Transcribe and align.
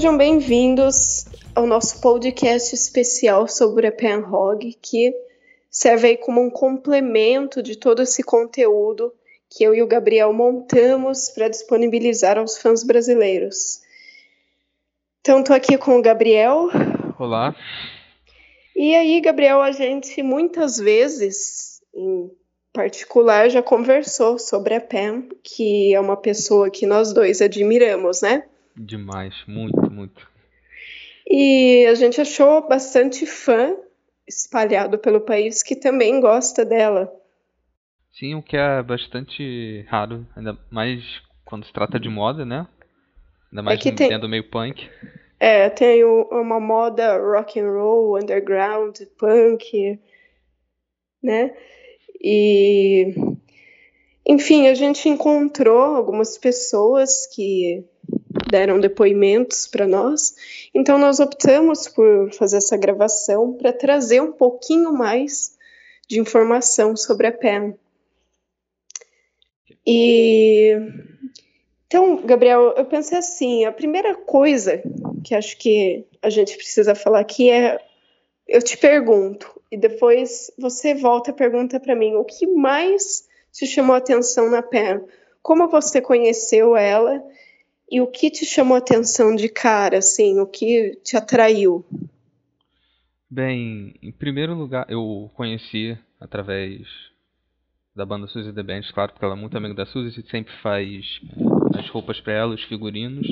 Sejam 0.00 0.16
bem-vindos 0.16 1.26
ao 1.54 1.66
nosso 1.66 2.00
podcast 2.00 2.74
especial 2.74 3.46
sobre 3.46 3.86
a 3.86 3.92
Penhog, 3.92 4.72
que 4.80 5.12
serve 5.70 6.08
aí 6.08 6.16
como 6.16 6.40
um 6.40 6.48
complemento 6.48 7.62
de 7.62 7.76
todo 7.76 8.00
esse 8.00 8.22
conteúdo 8.22 9.12
que 9.50 9.62
eu 9.62 9.74
e 9.74 9.82
o 9.82 9.86
Gabriel 9.86 10.32
montamos 10.32 11.28
para 11.28 11.50
disponibilizar 11.50 12.38
aos 12.38 12.56
fãs 12.56 12.82
brasileiros. 12.82 13.82
Então, 15.20 15.40
estou 15.40 15.54
aqui 15.54 15.76
com 15.76 15.98
o 15.98 16.02
Gabriel. 16.02 16.70
Olá. 17.18 17.54
E 18.74 18.96
aí, 18.96 19.20
Gabriel, 19.20 19.60
a 19.60 19.70
gente 19.70 20.22
muitas 20.22 20.78
vezes, 20.78 21.82
em 21.94 22.30
particular, 22.72 23.50
já 23.50 23.62
conversou 23.62 24.38
sobre 24.38 24.72
a 24.72 24.80
Pam, 24.80 25.28
que 25.44 25.92
é 25.92 26.00
uma 26.00 26.16
pessoa 26.16 26.70
que 26.70 26.86
nós 26.86 27.12
dois 27.12 27.42
admiramos, 27.42 28.22
né? 28.22 28.44
Demais, 28.82 29.34
muito, 29.46 29.90
muito. 29.90 30.26
E 31.28 31.84
a 31.86 31.94
gente 31.94 32.18
achou 32.18 32.66
bastante 32.66 33.26
fã 33.26 33.76
espalhado 34.26 34.98
pelo 34.98 35.20
país 35.20 35.62
que 35.62 35.76
também 35.76 36.18
gosta 36.18 36.64
dela. 36.64 37.12
Sim, 38.10 38.36
o 38.36 38.42
que 38.42 38.56
é 38.56 38.82
bastante 38.82 39.84
raro, 39.86 40.26
ainda 40.34 40.58
mais 40.70 41.04
quando 41.44 41.66
se 41.66 41.72
trata 41.74 42.00
de 42.00 42.08
moda, 42.08 42.46
né? 42.46 42.66
Ainda 43.52 43.62
mais 43.62 43.84
é 43.84 43.92
tem... 43.92 44.28
meio 44.28 44.48
punk. 44.48 44.88
É, 45.38 45.68
tem 45.68 46.02
uma 46.02 46.58
moda 46.58 47.18
rock 47.18 47.60
and 47.60 47.70
roll, 47.70 48.16
underground, 48.16 48.98
punk, 49.18 50.00
né? 51.22 51.54
E 52.18 53.14
enfim, 54.26 54.68
a 54.68 54.74
gente 54.74 55.06
encontrou 55.08 55.96
algumas 55.96 56.38
pessoas 56.38 57.26
que 57.26 57.84
deram 58.50 58.80
depoimentos 58.80 59.66
para 59.66 59.86
nós. 59.86 60.34
Então 60.74 60.98
nós 60.98 61.20
optamos 61.20 61.88
por 61.88 62.32
fazer 62.32 62.58
essa 62.58 62.76
gravação 62.76 63.52
para 63.54 63.72
trazer 63.72 64.20
um 64.20 64.32
pouquinho 64.32 64.92
mais 64.92 65.56
de 66.08 66.18
informação 66.18 66.96
sobre 66.96 67.28
a 67.28 67.32
Pam. 67.32 67.74
E 69.86 70.76
então, 71.86 72.24
Gabriel, 72.24 72.74
eu 72.76 72.84
pensei 72.84 73.18
assim, 73.18 73.64
a 73.64 73.72
primeira 73.72 74.14
coisa 74.14 74.80
que 75.24 75.34
acho 75.34 75.56
que 75.58 76.06
a 76.22 76.30
gente 76.30 76.56
precisa 76.56 76.94
falar 76.94 77.18
aqui 77.20 77.50
é 77.50 77.80
eu 78.46 78.62
te 78.62 78.76
pergunto 78.76 79.60
e 79.70 79.76
depois 79.76 80.52
você 80.58 80.94
volta 80.94 81.30
a 81.30 81.34
pergunta 81.34 81.80
para 81.80 81.96
mim, 81.96 82.14
o 82.14 82.24
que 82.24 82.46
mais 82.46 83.28
te 83.52 83.66
chamou 83.66 83.94
a 83.94 83.98
atenção 83.98 84.48
na 84.50 84.62
Pam? 84.62 85.04
Como 85.42 85.68
você 85.68 86.00
conheceu 86.00 86.76
ela 86.76 87.22
e 87.90 88.00
o 88.00 88.06
que 88.06 88.30
te 88.30 88.46
chamou 88.46 88.76
a 88.76 88.78
atenção 88.78 89.34
de 89.34 89.48
cara, 89.48 89.98
assim, 89.98 90.38
o 90.38 90.46
que 90.46 90.98
te 91.02 91.16
atraiu? 91.16 91.84
Bem, 93.28 93.94
em 94.02 94.12
primeiro 94.12 94.54
lugar, 94.54 94.86
eu 94.88 95.30
conheci 95.34 95.98
através 96.20 96.86
da 97.94 98.06
banda 98.06 98.26
Suzy 98.26 98.52
The 98.52 98.62
Band, 98.62 98.82
claro, 98.92 99.12
porque 99.12 99.24
ela 99.24 99.34
é 99.34 99.38
muito 99.38 99.56
amiga 99.56 99.74
da 99.74 99.86
Suzy 99.86 100.20
e 100.20 100.30
sempre 100.30 100.52
faz 100.62 101.20
as 101.74 101.88
roupas 101.90 102.20
para 102.20 102.32
ela, 102.32 102.54
os 102.54 102.62
figurinos. 102.64 103.26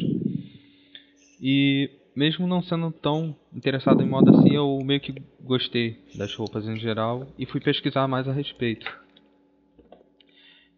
E 1.40 1.90
mesmo 2.14 2.46
não 2.46 2.62
sendo 2.62 2.90
tão 2.90 3.34
interessado 3.54 4.02
em 4.02 4.08
moda 4.08 4.30
assim, 4.30 4.54
eu 4.54 4.78
meio 4.84 5.00
que 5.00 5.14
gostei 5.40 5.96
das 6.14 6.34
roupas 6.34 6.66
em 6.66 6.76
geral 6.76 7.26
e 7.38 7.46
fui 7.46 7.60
pesquisar 7.60 8.08
mais 8.08 8.26
a 8.26 8.32
respeito. 8.32 8.92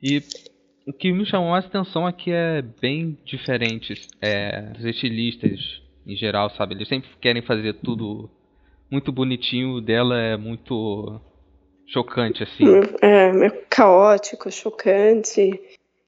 E 0.02 0.22
o 0.86 0.92
que 0.92 1.12
me 1.12 1.26
chamou 1.26 1.50
mais 1.50 1.66
atenção 1.66 2.08
é 2.08 2.12
que 2.12 2.30
é 2.30 2.62
bem 2.62 3.18
diferente. 3.24 3.94
É, 4.20 4.72
os 4.78 4.84
estilistas, 4.84 5.82
em 6.06 6.16
geral, 6.16 6.50
sabe? 6.50 6.74
Eles 6.74 6.88
sempre 6.88 7.08
querem 7.20 7.42
fazer 7.42 7.74
tudo 7.74 8.30
muito 8.90 9.12
bonitinho. 9.12 9.76
O 9.76 9.80
dela 9.80 10.18
é 10.18 10.36
muito 10.36 11.20
chocante, 11.86 12.42
assim. 12.42 12.64
É, 13.02 13.46
é 13.46 13.50
caótico, 13.68 14.50
chocante. 14.50 15.60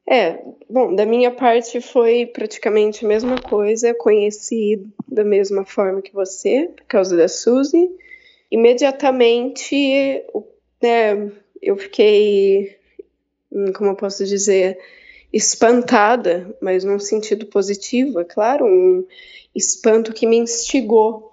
É, 0.08 0.42
bom, 0.68 0.94
da 0.94 1.06
minha 1.06 1.30
parte 1.30 1.80
foi 1.80 2.26
praticamente 2.26 3.04
a 3.04 3.08
mesma 3.08 3.36
coisa. 3.36 3.94
Conheci 3.94 4.84
da 5.06 5.24
mesma 5.24 5.64
forma 5.64 6.02
que 6.02 6.12
você, 6.12 6.68
por 6.76 6.86
causa 6.86 7.16
da 7.16 7.28
Suzy. 7.28 7.90
Imediatamente, 8.50 10.24
né, 10.82 11.30
eu 11.62 11.76
fiquei 11.76 12.81
Hum, 12.81 12.81
como 13.74 13.90
eu 13.90 13.96
posso 13.96 14.24
dizer, 14.24 14.78
espantada, 15.32 16.54
mas 16.60 16.84
num 16.84 16.98
sentido 16.98 17.46
positivo, 17.46 18.20
é 18.20 18.24
claro, 18.24 18.66
um 18.66 19.04
espanto 19.54 20.12
que 20.12 20.26
me 20.26 20.36
instigou 20.36 21.30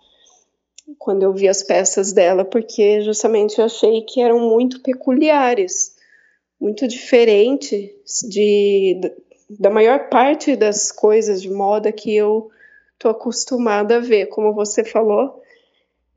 quando 0.97 1.24
eu 1.24 1.34
vi 1.34 1.47
as 1.47 1.62
peças 1.63 2.12
dela, 2.12 2.44
porque 2.44 3.02
justamente 3.02 3.59
eu 3.59 3.66
achei 3.66 4.02
que 4.02 4.22
eram 4.22 4.40
muito 4.40 4.81
peculiares, 4.81 5.96
muito 6.59 6.88
diferentes 6.88 7.91
de, 8.28 9.00
da 9.50 9.69
maior 9.69 10.09
parte 10.09 10.56
das 10.56 10.91
coisas 10.91 11.41
de 11.41 11.50
moda 11.50 11.91
que 11.91 12.16
eu 12.16 12.50
tô 12.97 13.09
acostumada 13.09 13.97
a 13.97 14.00
ver. 14.00 14.28
Como 14.28 14.53
você 14.53 14.84
falou, 14.84 15.39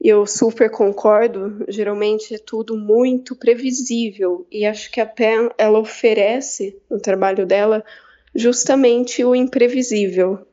eu 0.02 0.26
super 0.26 0.68
concordo. 0.68 1.64
Geralmente 1.68 2.34
é 2.34 2.38
tudo 2.38 2.76
muito 2.76 3.36
previsível 3.36 4.44
e 4.50 4.66
acho 4.66 4.90
que 4.90 5.00
a 5.00 5.06
Pen 5.06 5.50
ela 5.56 5.78
oferece 5.78 6.76
no 6.90 6.98
trabalho 6.98 7.46
dela 7.46 7.84
justamente 8.34 9.24
o 9.24 9.34
imprevisível. 9.34 10.44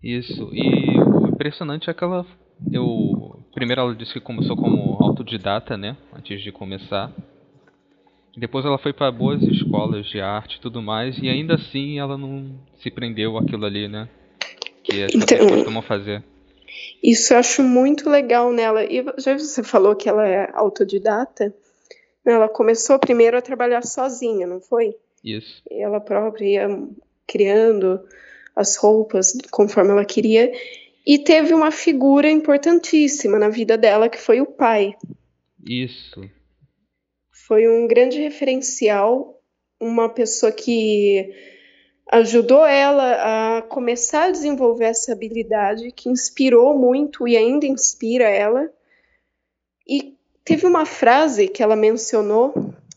Isso. 0.00 0.50
E 0.52 0.98
o 0.98 1.28
impressionante 1.28 1.90
é 1.90 1.94
que 1.94 2.04
ela 2.04 2.24
eu 2.70 3.40
primeiro 3.52 3.82
ela 3.82 3.94
disse 3.94 4.12
que 4.12 4.20
começou 4.20 4.56
como 4.56 5.02
autodidata, 5.02 5.76
né, 5.76 5.96
antes 6.16 6.40
de 6.40 6.52
começar. 6.52 7.12
Depois 8.36 8.64
ela 8.64 8.78
foi 8.78 8.92
para 8.92 9.10
boas 9.10 9.42
escolas 9.42 10.06
de 10.06 10.20
arte 10.20 10.56
e 10.56 10.60
tudo 10.60 10.80
mais 10.80 11.18
e 11.18 11.28
ainda 11.28 11.54
assim 11.54 11.98
ela 11.98 12.16
não 12.16 12.54
se 12.78 12.90
prendeu 12.90 13.36
àquilo 13.36 13.66
ali, 13.66 13.88
né? 13.88 14.08
Que 14.84 15.04
as 15.04 15.12
pessoas 15.12 15.32
então, 15.32 15.56
costumam 15.56 15.82
fazer. 15.82 16.22
Isso 17.02 17.32
eu 17.32 17.38
acho 17.38 17.62
muito 17.62 18.08
legal 18.08 18.52
nela. 18.52 18.84
E 18.84 19.04
já 19.18 19.36
você 19.36 19.62
falou 19.62 19.96
que 19.96 20.08
ela 20.08 20.26
é 20.26 20.50
autodidata? 20.54 21.54
Ela 22.24 22.48
começou 22.48 22.98
primeiro 22.98 23.36
a 23.36 23.42
trabalhar 23.42 23.82
sozinha, 23.82 24.46
não 24.46 24.60
foi? 24.60 24.96
Isso. 25.24 25.62
Ela 25.70 26.00
própria 26.00 26.46
ia 26.46 26.88
criando 27.26 28.00
as 28.54 28.76
roupas 28.76 29.32
conforme 29.50 29.90
ela 29.90 30.04
queria. 30.04 30.52
E 31.04 31.18
teve 31.18 31.52
uma 31.52 31.72
figura 31.72 32.30
importantíssima 32.30 33.38
na 33.38 33.48
vida 33.48 33.76
dela, 33.76 34.08
que 34.08 34.18
foi 34.18 34.40
o 34.40 34.46
pai. 34.46 34.94
Isso. 35.64 36.22
Foi 37.30 37.68
um 37.68 37.88
grande 37.88 38.20
referencial, 38.20 39.40
uma 39.80 40.08
pessoa 40.08 40.52
que 40.52 41.51
ajudou 42.12 42.66
ela 42.66 43.58
a 43.58 43.62
começar 43.62 44.24
a 44.24 44.30
desenvolver 44.30 44.84
essa 44.84 45.12
habilidade 45.12 45.90
que 45.92 46.10
inspirou 46.10 46.78
muito 46.78 47.26
e 47.26 47.38
ainda 47.38 47.64
inspira 47.64 48.28
ela. 48.28 48.70
E 49.88 50.14
teve 50.44 50.66
uma 50.66 50.84
frase 50.84 51.48
que 51.48 51.62
ela 51.62 51.74
mencionou 51.74 52.52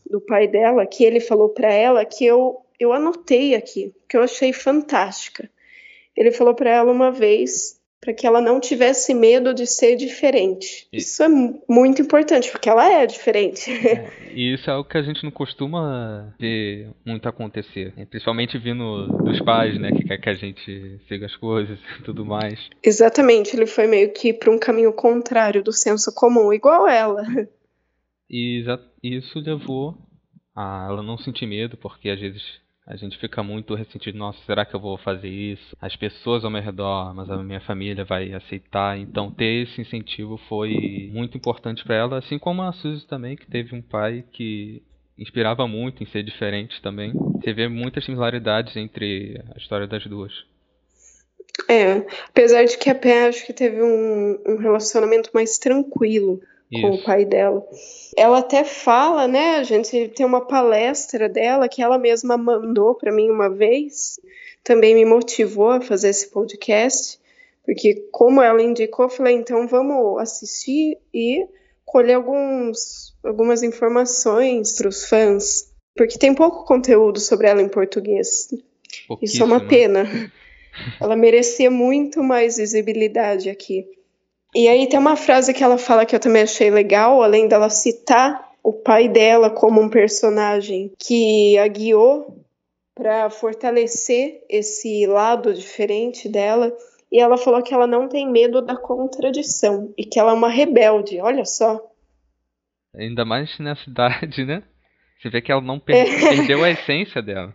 do 0.08 0.20
pai 0.20 0.46
dela, 0.46 0.86
que 0.86 1.02
ele 1.02 1.18
falou 1.18 1.48
para 1.48 1.72
ela, 1.72 2.04
que 2.04 2.26
eu, 2.26 2.60
eu 2.78 2.92
anotei 2.92 3.54
aqui, 3.54 3.94
que 4.06 4.18
eu 4.18 4.22
achei 4.22 4.52
fantástica. 4.52 5.50
Ele 6.14 6.30
falou 6.30 6.54
para 6.54 6.70
ela 6.70 6.92
uma 6.92 7.10
vez 7.10 7.75
para 8.00 8.12
que 8.12 8.26
ela 8.26 8.40
não 8.40 8.60
tivesse 8.60 9.14
medo 9.14 9.54
de 9.54 9.66
ser 9.66 9.96
diferente. 9.96 10.86
E... 10.92 10.98
Isso 10.98 11.22
é 11.22 11.28
muito 11.68 12.02
importante, 12.02 12.50
porque 12.50 12.68
ela 12.68 12.86
é 12.90 13.06
diferente. 13.06 13.70
É, 13.70 14.10
e 14.34 14.54
isso 14.54 14.68
é 14.68 14.72
algo 14.72 14.88
que 14.88 14.98
a 14.98 15.02
gente 15.02 15.24
não 15.24 15.30
costuma 15.30 16.34
ver 16.38 16.90
muito 17.04 17.28
acontecer, 17.28 17.92
principalmente 18.10 18.58
vindo 18.58 19.06
dos 19.24 19.40
pais, 19.40 19.78
né, 19.78 19.92
que 19.92 20.04
quer 20.04 20.18
que 20.18 20.28
a 20.28 20.34
gente 20.34 21.00
siga 21.08 21.26
as 21.26 21.36
coisas 21.36 21.78
e 21.98 22.02
tudo 22.02 22.24
mais. 22.24 22.58
Exatamente, 22.82 23.56
ele 23.56 23.66
foi 23.66 23.86
meio 23.86 24.12
que 24.12 24.32
para 24.32 24.50
um 24.50 24.58
caminho 24.58 24.92
contrário 24.92 25.62
do 25.62 25.72
senso 25.72 26.14
comum, 26.14 26.52
igual 26.52 26.86
ela. 26.86 27.24
E 28.30 28.64
isso 29.02 29.38
levou 29.38 29.96
a 30.54 30.86
ela 30.88 31.02
não 31.02 31.18
sentir 31.18 31.46
medo, 31.46 31.76
porque 31.76 32.08
às 32.08 32.18
vezes 32.18 32.42
a 32.86 32.94
gente 32.94 33.18
fica 33.18 33.42
muito 33.42 33.74
ressentido, 33.74 34.16
nossa, 34.16 34.38
será 34.46 34.64
que 34.64 34.74
eu 34.74 34.78
vou 34.78 34.96
fazer 34.96 35.28
isso? 35.28 35.76
As 35.80 35.96
pessoas 35.96 36.44
ao 36.44 36.50
meu 36.50 36.62
redor, 36.62 37.12
mas 37.14 37.28
a 37.28 37.42
minha 37.42 37.60
família 37.60 38.04
vai 38.04 38.32
aceitar. 38.32 38.96
Então 38.96 39.28
ter 39.30 39.64
esse 39.64 39.80
incentivo 39.80 40.38
foi 40.48 41.10
muito 41.12 41.36
importante 41.36 41.82
para 41.82 41.96
ela, 41.96 42.18
assim 42.18 42.38
como 42.38 42.62
a 42.62 42.72
Suzy 42.72 43.04
também, 43.06 43.36
que 43.36 43.46
teve 43.50 43.74
um 43.74 43.82
pai 43.82 44.24
que 44.32 44.82
inspirava 45.18 45.66
muito 45.66 46.02
em 46.02 46.06
ser 46.06 46.22
diferente 46.22 46.80
também. 46.80 47.12
Você 47.12 47.52
vê 47.52 47.66
muitas 47.66 48.04
similaridades 48.04 48.76
entre 48.76 49.42
a 49.52 49.58
história 49.58 49.88
das 49.88 50.06
duas. 50.06 50.32
É, 51.68 52.06
apesar 52.28 52.64
de 52.64 52.78
que 52.78 52.88
a 52.88 52.94
Pé 52.94 53.26
acho 53.26 53.44
que 53.44 53.52
teve 53.52 53.82
um, 53.82 54.38
um 54.46 54.56
relacionamento 54.58 55.30
mais 55.34 55.58
tranquilo 55.58 56.40
isso. 56.70 56.82
com 56.82 56.94
o 56.94 57.04
pai 57.04 57.24
dela. 57.24 57.66
Ela 58.16 58.38
até 58.38 58.64
fala, 58.64 59.28
né? 59.28 59.62
Gente 59.64 60.08
tem 60.08 60.24
uma 60.26 60.46
palestra 60.46 61.28
dela 61.28 61.68
que 61.68 61.82
ela 61.82 61.98
mesma 61.98 62.36
mandou 62.36 62.94
para 62.94 63.12
mim 63.12 63.30
uma 63.30 63.48
vez, 63.48 64.18
também 64.64 64.94
me 64.94 65.04
motivou 65.04 65.70
a 65.70 65.80
fazer 65.80 66.08
esse 66.08 66.28
podcast, 66.30 67.18
Porque 67.64 68.08
como 68.12 68.40
ela 68.40 68.62
indicou, 68.62 69.06
eu 69.06 69.10
falei, 69.10 69.34
então 69.34 69.66
vamos 69.66 70.20
assistir 70.20 70.98
e 71.12 71.44
colher 71.84 72.14
alguns, 72.14 73.12
algumas 73.24 73.64
informações 73.64 74.76
para 74.76 74.88
os 74.88 75.08
fãs. 75.08 75.72
Porque 75.96 76.18
tem 76.18 76.32
pouco 76.32 76.64
conteúdo 76.64 77.18
sobre 77.18 77.48
ela 77.48 77.60
em 77.60 77.68
português. 77.68 78.48
Isso 79.20 79.42
é 79.42 79.44
uma 79.44 79.66
pena. 79.66 80.06
Ela 81.00 81.16
merecia 81.16 81.70
muito 81.70 82.22
mais 82.22 82.58
visibilidade 82.58 83.50
aqui. 83.50 83.86
E 84.56 84.68
aí 84.68 84.88
tem 84.88 84.98
uma 84.98 85.16
frase 85.16 85.52
que 85.52 85.62
ela 85.62 85.76
fala 85.76 86.06
que 86.06 86.16
eu 86.16 86.18
também 86.18 86.40
achei 86.40 86.70
legal, 86.70 87.22
além 87.22 87.46
dela 87.46 87.68
citar 87.68 88.52
o 88.62 88.72
pai 88.72 89.06
dela 89.06 89.50
como 89.50 89.82
um 89.82 89.90
personagem 89.90 90.90
que 90.98 91.58
a 91.58 91.68
guiou 91.68 92.42
para 92.94 93.28
fortalecer 93.28 94.42
esse 94.48 95.06
lado 95.06 95.52
diferente 95.52 96.26
dela. 96.26 96.74
E 97.12 97.20
ela 97.20 97.36
falou 97.36 97.62
que 97.62 97.74
ela 97.74 97.86
não 97.86 98.08
tem 98.08 98.26
medo 98.26 98.62
da 98.62 98.74
contradição 98.74 99.92
e 99.94 100.06
que 100.06 100.18
ela 100.18 100.30
é 100.30 100.34
uma 100.34 100.48
rebelde, 100.48 101.20
olha 101.20 101.44
só. 101.44 101.78
Ainda 102.94 103.26
mais 103.26 103.58
nessa 103.58 103.90
idade, 103.90 104.42
né? 104.42 104.62
Você 105.20 105.28
vê 105.28 105.42
que 105.42 105.52
ela 105.52 105.60
não 105.60 105.78
per 105.78 105.96
é. 105.96 106.04
perdeu 106.34 106.64
a 106.64 106.70
essência 106.70 107.20
dela. 107.20 107.54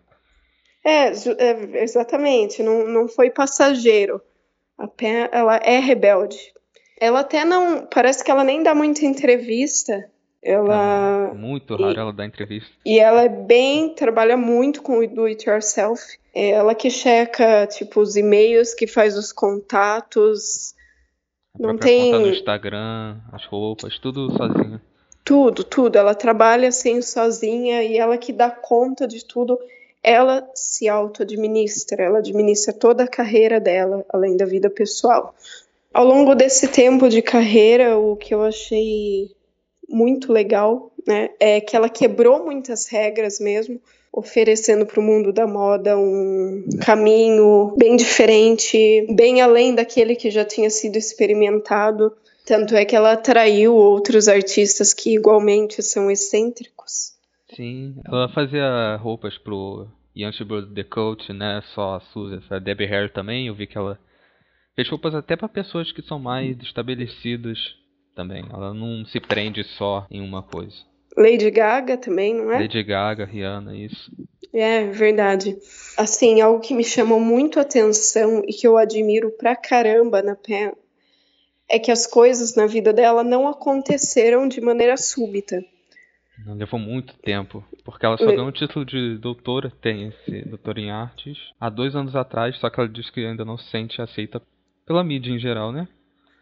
É, 0.86 1.08
é, 1.08 1.84
exatamente, 1.84 2.62
não, 2.62 2.86
não 2.88 3.08
foi 3.08 3.32
passageiro. 3.32 4.22
Ela 5.32 5.58
é 5.58 5.80
rebelde. 5.80 6.38
Ela 7.02 7.22
até 7.22 7.44
não. 7.44 7.88
Parece 7.88 8.24
que 8.24 8.30
ela 8.30 8.44
nem 8.44 8.62
dá 8.62 8.76
muita 8.76 9.04
entrevista. 9.04 10.08
Ela. 10.40 11.32
É 11.32 11.34
muito 11.34 11.76
raro 11.76 11.94
e, 11.94 12.00
ela 12.00 12.14
dar 12.14 12.26
entrevista. 12.28 12.72
E 12.86 13.00
ela 13.00 13.24
é 13.24 13.30
bem. 13.30 13.96
trabalha 13.96 14.38
muito 14.38 14.84
com 14.84 15.00
o 15.00 15.08
do 15.08 15.26
it 15.26 15.50
yourself. 15.50 16.02
É 16.32 16.52
ela 16.52 16.76
que 16.76 16.92
checa, 16.92 17.66
tipo, 17.66 18.00
os 18.00 18.16
e-mails, 18.16 18.76
que 18.76 18.86
faz 18.86 19.18
os 19.18 19.32
contatos. 19.32 20.76
A 21.56 21.68
não 21.68 21.76
tem. 21.76 22.12
Conta 22.12 22.20
no 22.20 22.30
Instagram, 22.32 23.18
as 23.32 23.46
roupas, 23.46 23.98
tudo 23.98 24.32
sozinha. 24.38 24.80
Tudo, 25.26 25.64
tudo. 25.64 25.98
Ela 25.98 26.14
trabalha 26.14 26.68
assim 26.68 27.02
sozinha 27.02 27.84
e 27.84 27.98
ela 27.98 28.16
que 28.16 28.32
dá 28.32 28.52
conta 28.52 29.08
de 29.08 29.26
tudo 29.26 29.58
ela 30.04 30.50
se 30.56 30.90
auto-administra, 30.90 32.04
ela 32.04 32.18
administra 32.20 32.74
toda 32.74 33.04
a 33.04 33.08
carreira 33.08 33.60
dela, 33.60 34.04
além 34.10 34.36
da 34.36 34.46
vida 34.46 34.68
pessoal. 34.68 35.36
Ao 35.94 36.06
longo 36.06 36.36
desse 36.36 36.70
tempo 36.70 37.10
de 37.10 37.22
carreira, 37.22 37.98
o 37.98 38.16
que 38.16 38.34
eu 38.34 38.42
achei 38.42 39.32
muito 39.90 40.32
legal, 40.32 40.92
né, 41.06 41.30
é 41.40 41.60
que 41.60 41.76
ela 41.76 41.90
quebrou 41.90 42.46
muitas 42.46 42.88
regras 42.88 43.40
mesmo, 43.40 43.80
oferecendo 44.14 44.86
para 44.86 45.00
o 45.00 45.04
mundo 45.04 45.34
da 45.34 45.46
moda 45.46 45.98
um 45.98 46.66
caminho 46.82 47.74
bem 47.78 47.96
diferente, 47.96 49.06
bem 49.14 49.42
além 49.42 49.76
daquele 49.76 50.16
que 50.16 50.30
já 50.30 50.46
tinha 50.46 50.70
sido 50.70 50.98
experimentado. 50.98 52.14
Tanto 52.46 52.76
é 52.76 52.84
que 52.84 52.96
ela 52.96 53.14
atraiu 53.14 53.76
outros 53.76 54.28
artistas 54.28 54.94
que 54.94 55.14
igualmente 55.16 55.82
são 55.82 56.10
excêntricos. 56.10 57.14
Sim, 57.56 57.96
ela 58.06 58.30
fazia 58.30 58.98
roupas 58.98 59.38
pro 59.38 59.88
Youngster 60.16 60.48
The 60.74 60.84
Coach, 60.84 61.32
né? 61.34 61.62
Só 61.74 61.96
a 61.96 62.00
Suzy, 62.00 62.42
a 62.50 62.60
Debbie 62.60 62.86
Harry 62.86 63.10
também. 63.10 63.48
Eu 63.48 63.56
vi 63.56 63.68
que 63.68 63.78
ela 63.78 64.00
fez 64.76 64.90
roupas 64.90 65.14
até 65.16 65.36
para 65.36 65.50
pessoas 65.50 65.92
que 65.92 66.02
são 66.02 66.20
mais 66.20 66.58
estabelecidas 66.62 67.58
também. 68.16 68.44
Ela 68.52 68.74
não 68.74 69.06
se 69.06 69.20
prende 69.20 69.64
só 69.64 70.06
em 70.10 70.22
uma 70.22 70.44
coisa. 70.44 70.76
Lady 71.18 71.52
Gaga 71.52 71.98
também, 71.98 72.34
não 72.34 72.52
é? 72.52 72.60
Lady 72.60 72.84
Gaga, 72.84 73.26
Rihanna, 73.26 73.76
isso. 73.76 74.12
É, 74.54 74.86
verdade. 74.88 75.58
Assim, 75.98 76.42
algo 76.42 76.60
que 76.60 76.74
me 76.74 76.84
chamou 76.84 77.20
muito 77.20 77.60
a 77.60 77.64
atenção 77.64 78.44
e 78.48 78.54
que 78.54 78.68
eu 78.68 78.78
admiro 78.78 79.32
pra 79.32 79.56
caramba 79.56 80.22
na 80.22 80.36
Pen 80.36 80.74
é 81.70 81.80
que 81.80 81.92
as 81.92 82.06
coisas 82.06 82.56
na 82.56 82.68
vida 82.68 82.92
dela 82.92 83.24
não 83.24 83.48
aconteceram 83.48 84.48
de 84.48 84.60
maneira 84.60 84.98
súbita. 84.98 85.64
Levou 86.46 86.80
muito 86.80 87.14
tempo, 87.20 87.64
porque 87.86 88.06
ela 88.06 88.18
só 88.18 88.26
ganhou 88.26 88.48
o 88.48 88.52
título 88.52 88.84
de 88.84 89.18
doutora, 89.20 89.72
tem 89.82 90.08
esse 90.08 90.42
doutor 90.50 90.78
em 90.80 90.90
artes, 90.90 91.38
há 91.60 91.70
dois 91.70 91.96
anos 91.96 92.16
atrás, 92.16 92.58
só 92.58 92.70
que 92.70 92.80
ela 92.80 92.90
diz 92.90 93.10
que 93.12 93.24
ainda 93.24 93.46
não 93.46 93.58
se 93.58 93.70
sente 93.70 94.02
aceita 94.02 94.42
pela 94.86 95.04
mídia 95.04 95.32
em 95.32 95.40
geral, 95.40 95.72
né? 95.72 95.88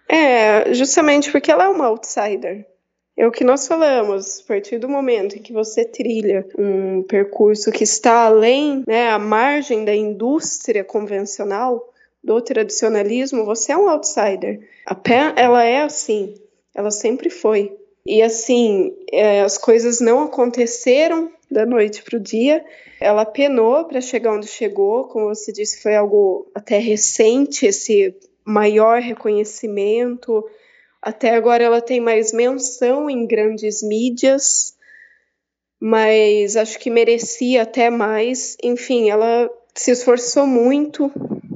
É, 0.08 0.74
justamente 0.74 1.32
porque 1.32 1.52
ela 1.52 1.66
é 1.66 1.70
uma 1.70 1.88
outsider. 1.88 2.66
É 3.16 3.28
o 3.28 3.32
que 3.32 3.44
nós 3.44 3.68
falamos, 3.68 4.40
a 4.40 4.48
partir 4.48 4.78
do 4.78 4.88
momento 4.88 5.36
em 5.36 5.42
que 5.42 5.52
você 5.52 5.84
trilha 5.84 6.48
um 6.58 7.04
percurso 7.04 7.70
que 7.70 7.84
está 7.84 8.26
além, 8.26 8.82
né, 8.88 9.10
à 9.10 9.20
margem 9.20 9.84
da 9.84 9.94
indústria 9.94 10.86
convencional, 10.86 11.94
do 12.24 12.42
tradicionalismo, 12.42 13.46
você 13.46 13.72
é 13.72 13.78
um 13.78 13.90
outsider. 13.90 14.68
A 14.86 14.96
Pen, 14.96 15.34
ela 15.36 15.64
é 15.64 15.82
assim, 15.82 16.36
ela 16.74 16.92
sempre 16.92 17.30
foi. 17.30 17.78
E 18.06 18.22
assim, 18.22 18.96
é, 19.12 19.42
as 19.42 19.58
coisas 19.58 20.00
não 20.00 20.24
aconteceram 20.24 21.32
da 21.50 21.66
noite 21.66 22.04
para 22.04 22.18
o 22.18 22.22
dia. 22.22 22.64
Ela 23.00 23.26
penou 23.26 23.86
para 23.86 24.02
chegar 24.02 24.34
onde 24.34 24.48
chegou, 24.48 25.06
como 25.06 25.28
você 25.28 25.52
disse, 25.52 25.82
foi 25.82 25.96
algo 25.96 26.50
até 26.54 26.78
recente 26.78 27.66
esse 27.66 28.16
maior 28.50 29.00
reconhecimento. 29.00 30.44
Até 31.02 31.36
agora 31.36 31.64
ela 31.64 31.82
tem 31.82 32.02
mais 32.02 32.34
menção 32.34 33.10
em 33.10 33.26
grandes 33.26 33.82
mídias, 33.82 34.76
mas 35.80 36.58
acho 36.58 36.80
que 36.80 36.90
merecia 36.90 37.62
até 37.62 37.90
mais. 37.90 38.58
Enfim, 38.64 39.10
ela 39.10 39.50
se 39.74 39.92
esforçou 39.92 40.46
muito 40.46 41.12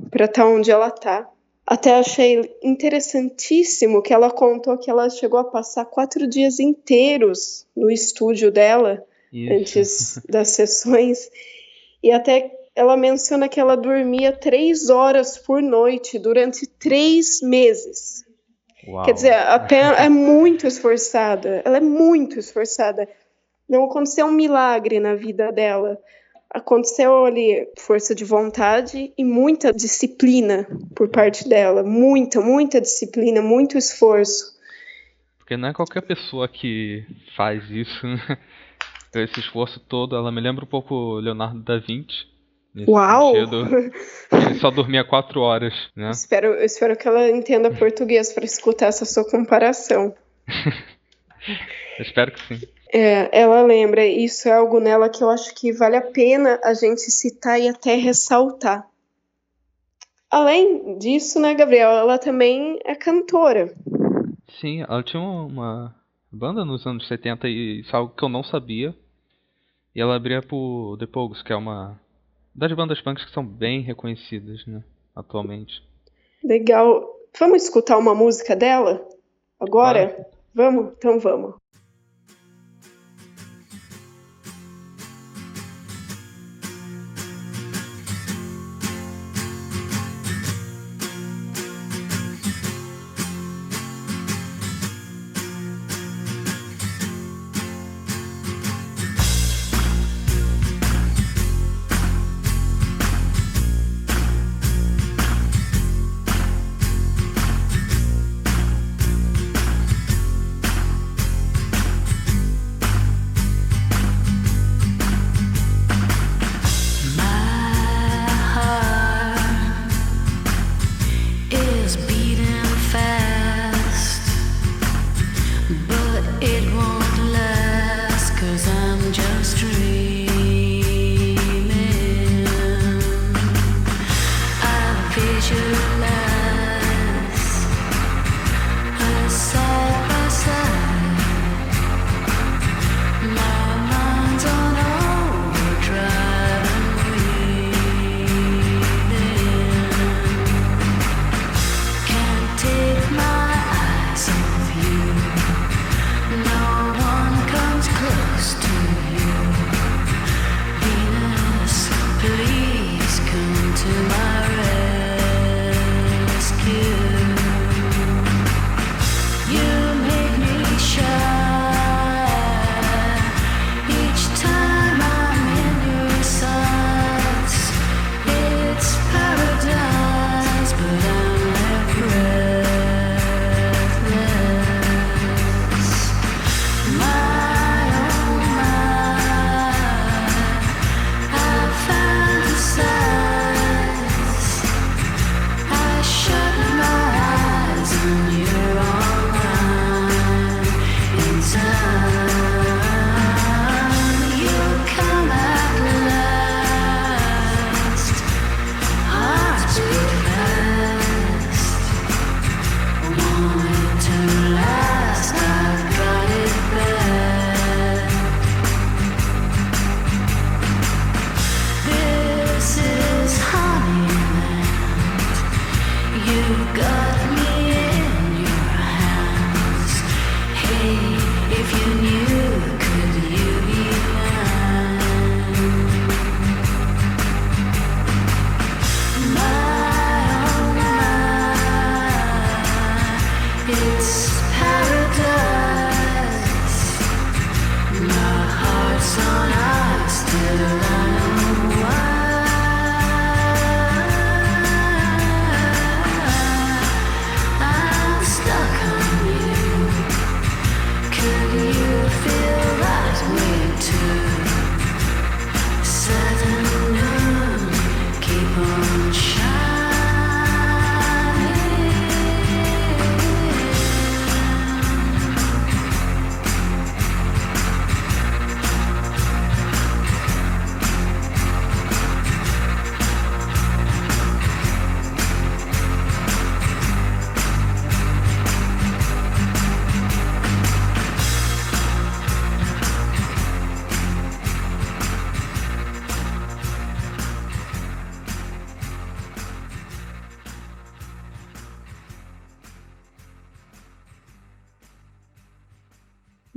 para 0.09 0.25
estar 0.25 0.43
tá 0.43 0.47
onde 0.47 0.71
ela 0.71 0.87
está. 0.87 1.29
Até 1.65 1.95
achei 1.95 2.55
interessantíssimo 2.61 4.01
que 4.01 4.13
ela 4.13 4.29
contou 4.29 4.77
que 4.77 4.89
ela 4.89 5.09
chegou 5.09 5.39
a 5.39 5.45
passar 5.45 5.85
quatro 5.85 6.27
dias 6.27 6.59
inteiros 6.59 7.65
no 7.75 7.89
estúdio 7.89 8.51
dela 8.51 9.03
Isso. 9.31 9.53
antes 9.53 10.21
das 10.29 10.49
sessões. 10.49 11.29
E 12.03 12.11
até 12.11 12.51
ela 12.75 12.97
menciona 12.97 13.47
que 13.47 13.59
ela 13.59 13.75
dormia 13.75 14.31
três 14.31 14.89
horas 14.89 15.37
por 15.37 15.61
noite 15.61 16.17
durante 16.17 16.67
três 16.67 17.41
meses. 17.41 18.25
Uau. 18.87 19.05
Quer 19.05 19.13
dizer, 19.13 19.33
a 19.33 19.59
Pen 19.59 19.93
é 19.97 20.09
muito 20.09 20.67
esforçada. 20.67 21.61
Ela 21.63 21.77
é 21.77 21.81
muito 21.81 22.39
esforçada. 22.39 23.07
Não 23.69 23.85
aconteceu 23.85 24.25
um 24.25 24.31
milagre 24.31 24.99
na 24.99 25.15
vida 25.15 25.51
dela 25.51 25.99
aconteceu 26.53 27.25
ali 27.25 27.67
força 27.79 28.13
de 28.13 28.23
vontade 28.23 29.11
e 29.17 29.25
muita 29.25 29.73
disciplina 29.73 30.67
por 30.95 31.09
parte 31.09 31.49
dela, 31.49 31.81
muita, 31.81 32.39
muita 32.39 32.79
disciplina, 32.79 33.41
muito 33.41 33.75
esforço. 33.77 34.53
Porque 35.39 35.57
não 35.57 35.69
é 35.69 35.73
qualquer 35.73 36.01
pessoa 36.01 36.47
que 36.47 37.03
faz 37.35 37.67
isso, 37.71 38.05
né? 38.05 38.37
Esse 39.15 39.39
esforço 39.39 39.79
todo, 39.79 40.15
ela 40.15 40.31
me 40.31 40.41
lembra 40.41 40.63
um 40.63 40.67
pouco 40.67 41.15
Leonardo 41.15 41.59
da 41.61 41.77
Vinci. 41.77 42.32
Uau! 42.87 43.33
Ele 44.31 44.59
só 44.59 44.71
dormia 44.71 45.03
quatro 45.03 45.41
horas, 45.41 45.73
né? 45.95 46.09
Espero, 46.09 46.55
espero 46.55 46.97
que 46.97 47.07
ela 47.07 47.29
entenda 47.29 47.71
português 47.71 48.33
para 48.33 48.45
escutar 48.45 48.87
essa 48.87 49.05
sua 49.05 49.29
comparação. 49.29 50.13
espero 51.99 52.31
que 52.31 52.39
sim. 52.47 52.67
É, 52.91 53.41
ela 53.41 53.63
lembra, 53.63 54.05
isso 54.05 54.47
é 54.47 54.53
algo 54.53 54.79
nela 54.79 55.09
que 55.09 55.23
eu 55.23 55.29
acho 55.29 55.53
que 55.55 55.71
vale 55.71 55.95
a 55.95 56.01
pena 56.01 56.59
a 56.63 56.73
gente 56.73 57.01
citar 57.01 57.59
e 57.59 57.67
até 57.67 57.95
ressaltar. 57.95 58.87
Além 60.29 60.97
disso, 60.97 61.39
né, 61.39 61.53
Gabriel, 61.53 61.91
ela 61.91 62.17
também 62.17 62.79
é 62.85 62.95
cantora. 62.95 63.73
Sim, 64.59 64.81
ela 64.81 65.03
tinha 65.03 65.21
uma 65.21 65.95
banda 66.31 66.65
nos 66.65 66.85
anos 66.85 67.07
70 67.07 67.47
e 67.47 67.81
isso 67.81 67.95
é 67.95 67.99
algo 67.99 68.15
que 68.15 68.23
eu 68.23 68.29
não 68.29 68.43
sabia. 68.43 68.95
E 69.95 70.01
ela 70.01 70.15
abria 70.15 70.41
por 70.41 70.97
The 70.97 71.05
Pogues, 71.05 71.43
que 71.43 71.53
é 71.53 71.55
uma 71.55 71.99
das 72.53 72.71
bandas 72.73 73.01
punks 73.01 73.25
que 73.25 73.31
são 73.31 73.45
bem 73.45 73.81
reconhecidas, 73.81 74.65
né, 74.65 74.83
atualmente. 75.15 75.81
Legal. 76.43 77.09
Vamos 77.39 77.63
escutar 77.63 77.97
uma 77.97 78.13
música 78.13 78.55
dela 78.55 79.07
agora? 79.59 80.07
Claro. 80.09 80.25
Vamos? 80.53 80.93
Então 80.97 81.19
vamos. 81.19 81.62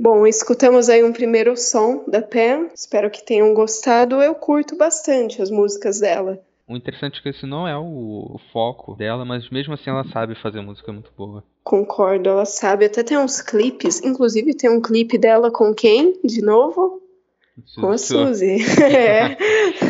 Bom, 0.09 0.25
escutamos 0.25 0.87
aí 0.87 1.03
um 1.03 1.11
primeiro 1.11 1.57
som 1.57 2.05
da 2.07 2.21
Pam. 2.21 2.69
Espero 2.73 3.11
que 3.11 3.21
tenham 3.21 3.53
gostado. 3.53 4.21
Eu 4.21 4.33
curto 4.33 4.73
bastante 4.77 5.41
as 5.41 5.51
músicas 5.51 5.99
dela. 5.99 6.39
O 6.65 6.77
interessante 6.77 7.19
é 7.19 7.21
que 7.21 7.27
esse 7.27 7.45
não 7.45 7.67
é 7.67 7.77
o, 7.77 8.35
o, 8.35 8.39
foco 8.53 8.95
dela, 8.95 9.25
mas 9.25 9.49
mesmo 9.49 9.73
assim 9.73 9.89
ela 9.89 10.05
sabe 10.05 10.33
fazer 10.41 10.61
música 10.61 10.93
muito 10.93 11.11
boa. 11.17 11.43
Concordo, 11.61 12.29
ela 12.29 12.45
sabe. 12.45 12.85
Até 12.85 13.03
tem 13.03 13.17
uns 13.17 13.41
clipes. 13.41 14.01
Inclusive 14.01 14.55
tem 14.55 14.69
um 14.69 14.79
clipe 14.79 15.17
dela 15.17 15.51
com 15.51 15.73
quem? 15.73 16.17
De 16.23 16.41
novo? 16.41 17.01
com 17.75 17.89
a 17.89 17.97
Suzy. 17.97 18.59
é. 18.81 19.35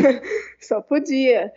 Só 0.59 0.81
podia. 0.81 1.53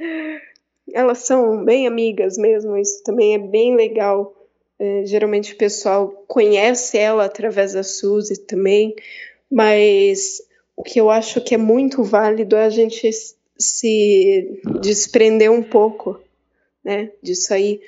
Elas 0.93 1.21
são 1.21 1.65
bem 1.65 1.87
amigas 1.87 2.37
mesmo. 2.37 2.77
Isso 2.77 3.03
também 3.05 3.33
é 3.33 3.39
bem 3.39 3.75
legal. 3.75 4.35
É, 4.83 5.05
geralmente 5.05 5.53
o 5.53 5.59
pessoal 5.59 6.09
conhece 6.27 6.97
ela 6.97 7.27
através 7.27 7.75
da 7.75 7.83
Suzy 7.83 8.39
também, 8.47 8.97
mas 9.53 10.41
o 10.75 10.83
que 10.83 10.99
eu 10.99 11.11
acho 11.11 11.43
que 11.43 11.55
é 11.55 11.59
muito 11.59 12.03
válido 12.03 12.57
é 12.57 12.65
a 12.65 12.71
gente 12.71 13.11
se 13.59 14.63
desprender 14.81 15.53
um 15.53 15.63
pouco 15.63 16.19
né, 16.83 17.13
disso 17.23 17.53
aí. 17.53 17.83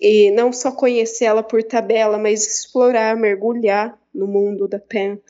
E 0.00 0.30
não 0.30 0.50
só 0.50 0.72
conhecer 0.72 1.26
ela 1.26 1.42
por 1.42 1.62
tabela, 1.62 2.16
mas 2.16 2.46
explorar, 2.46 3.14
mergulhar 3.14 4.00
no 4.14 4.26
mundo 4.26 4.66
da 4.66 4.78
Pen, 4.78 5.20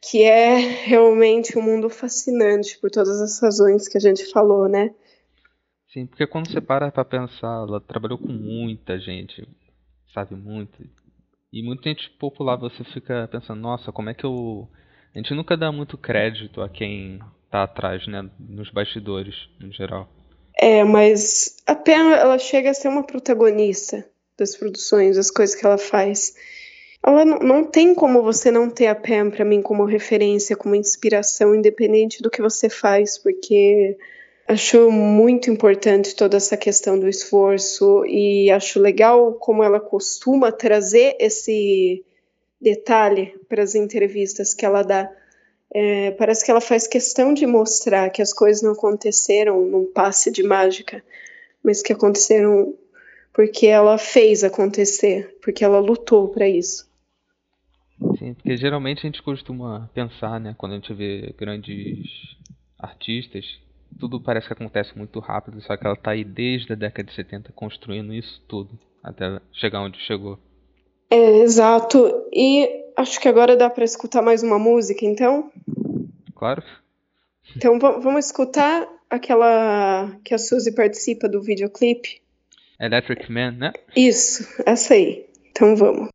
que 0.00 0.22
é 0.22 0.58
realmente 0.86 1.58
um 1.58 1.62
mundo 1.62 1.90
fascinante 1.90 2.78
por 2.78 2.88
todas 2.88 3.20
as 3.20 3.40
razões 3.40 3.88
que 3.88 3.98
a 3.98 4.00
gente 4.00 4.30
falou, 4.30 4.68
né? 4.68 4.94
Sim, 5.92 6.06
porque 6.06 6.24
quando 6.24 6.48
você 6.48 6.60
para 6.60 6.92
para 6.92 7.04
pensar, 7.04 7.66
ela 7.66 7.80
trabalhou 7.80 8.16
com 8.16 8.28
muita 8.28 8.96
gente, 9.00 9.44
sabe 10.12 10.34
muito. 10.34 10.82
E 11.52 11.62
muita 11.62 11.88
gente 11.88 12.08
popular 12.18 12.56
você 12.56 12.82
fica 12.84 13.28
pensando, 13.30 13.60
nossa, 13.60 13.92
como 13.92 14.10
é 14.10 14.14
que 14.14 14.24
eu. 14.24 14.68
A 15.14 15.18
gente 15.18 15.34
nunca 15.34 15.56
dá 15.56 15.70
muito 15.70 15.98
crédito 15.98 16.62
a 16.62 16.68
quem 16.68 17.20
tá 17.50 17.64
atrás, 17.64 18.06
né? 18.06 18.28
Nos 18.40 18.70
bastidores, 18.70 19.34
em 19.60 19.70
geral. 19.72 20.08
É, 20.58 20.82
mas 20.84 21.56
a 21.66 21.74
Pam, 21.74 22.14
ela 22.14 22.38
chega 22.38 22.70
a 22.70 22.74
ser 22.74 22.88
uma 22.88 23.02
protagonista 23.02 24.06
das 24.38 24.56
produções, 24.56 25.16
das 25.16 25.30
coisas 25.30 25.54
que 25.54 25.66
ela 25.66 25.76
faz. 25.76 26.34
Ela 27.04 27.24
não, 27.24 27.38
não 27.40 27.64
tem 27.64 27.94
como 27.94 28.22
você 28.22 28.50
não 28.50 28.70
ter 28.70 28.86
a 28.86 28.94
Pam 28.94 29.30
para 29.30 29.44
mim 29.44 29.60
como 29.60 29.84
referência, 29.84 30.56
como 30.56 30.74
inspiração, 30.74 31.54
independente 31.54 32.22
do 32.22 32.30
que 32.30 32.40
você 32.40 32.70
faz, 32.70 33.18
porque 33.18 33.98
Acho 34.46 34.90
muito 34.90 35.50
importante 35.50 36.16
toda 36.16 36.36
essa 36.36 36.56
questão 36.56 36.98
do 36.98 37.08
esforço 37.08 38.04
e 38.06 38.50
acho 38.50 38.80
legal 38.80 39.34
como 39.34 39.62
ela 39.62 39.80
costuma 39.80 40.50
trazer 40.50 41.16
esse 41.18 42.04
detalhe 42.60 43.38
para 43.48 43.62
as 43.62 43.74
entrevistas 43.74 44.52
que 44.52 44.64
ela 44.64 44.82
dá. 44.82 45.10
É, 45.74 46.10
parece 46.12 46.44
que 46.44 46.50
ela 46.50 46.60
faz 46.60 46.86
questão 46.86 47.32
de 47.32 47.46
mostrar 47.46 48.10
que 48.10 48.20
as 48.20 48.32
coisas 48.32 48.62
não 48.62 48.72
aconteceram 48.72 49.64
num 49.64 49.86
passe 49.86 50.30
de 50.30 50.42
mágica, 50.42 51.02
mas 51.62 51.80
que 51.80 51.92
aconteceram 51.92 52.74
porque 53.32 53.66
ela 53.66 53.96
fez 53.96 54.44
acontecer, 54.44 55.38
porque 55.40 55.64
ela 55.64 55.80
lutou 55.80 56.28
para 56.28 56.46
isso. 56.46 56.86
Sim, 58.18 58.34
porque 58.34 58.56
geralmente 58.56 58.98
a 58.98 59.02
gente 59.02 59.22
costuma 59.22 59.88
pensar, 59.94 60.38
né, 60.38 60.54
quando 60.58 60.72
a 60.72 60.74
gente 60.74 60.92
vê 60.92 61.34
grandes 61.38 62.36
artistas, 62.78 63.58
tudo 63.98 64.20
parece 64.20 64.46
que 64.46 64.52
acontece 64.52 64.96
muito 64.96 65.18
rápido, 65.20 65.60
só 65.60 65.76
que 65.76 65.86
ela 65.86 65.96
tá 65.96 66.12
aí 66.12 66.24
desde 66.24 66.72
a 66.72 66.76
década 66.76 67.08
de 67.08 67.14
70 67.14 67.52
construindo 67.52 68.12
isso 68.12 68.42
tudo, 68.48 68.78
até 69.02 69.40
chegar 69.52 69.82
onde 69.82 69.98
chegou. 70.00 70.38
É, 71.10 71.40
exato. 71.40 72.26
E 72.32 72.68
acho 72.96 73.20
que 73.20 73.28
agora 73.28 73.56
dá 73.56 73.68
para 73.68 73.84
escutar 73.84 74.22
mais 74.22 74.42
uma 74.42 74.58
música, 74.58 75.04
então? 75.04 75.50
Claro. 76.34 76.62
Então 77.56 77.78
vamos 77.78 78.26
escutar 78.26 78.88
aquela 79.10 80.16
que 80.24 80.34
a 80.34 80.38
Suzy 80.38 80.74
participa 80.74 81.28
do 81.28 81.42
videoclipe. 81.42 82.22
Electric 82.80 83.30
Man, 83.30 83.52
né? 83.52 83.72
Isso, 83.94 84.48
essa 84.64 84.94
aí. 84.94 85.26
Então 85.50 85.76
vamos. 85.76 86.08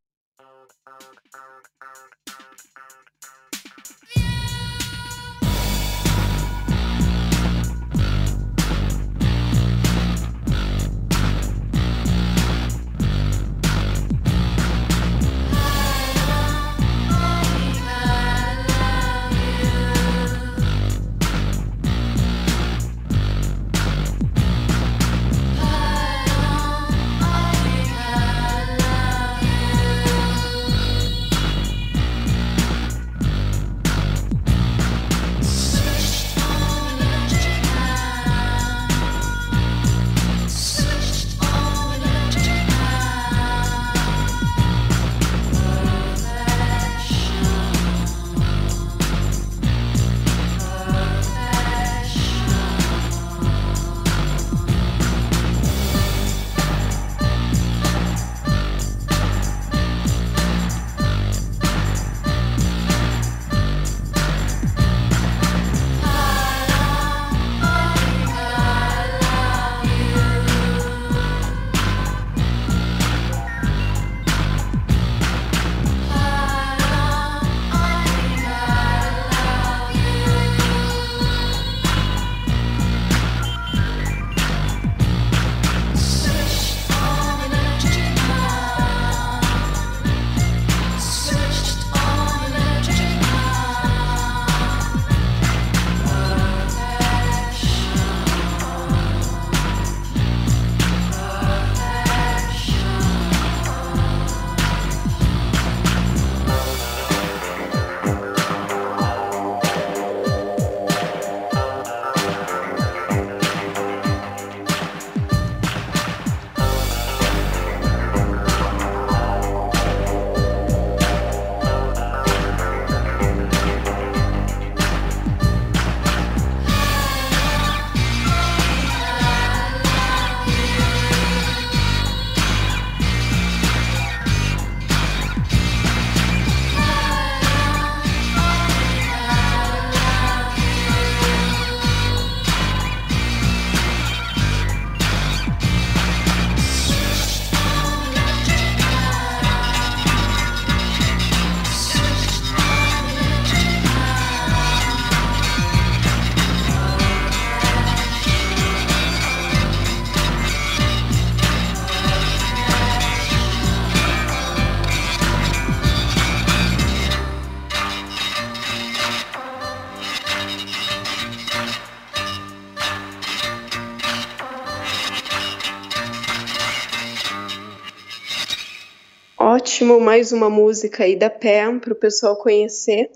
Ótimo, 179.88 180.02
mais 180.02 180.34
uma 180.34 180.50
música 180.50 181.06
aí 181.06 181.16
da 181.16 181.30
Pam 181.30 181.80
para 181.80 181.94
o 181.94 181.96
pessoal 181.96 182.36
conhecer. 182.36 183.10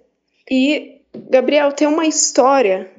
E, 0.50 1.02
Gabriel, 1.30 1.74
tem 1.74 1.86
uma 1.86 2.06
história 2.06 2.90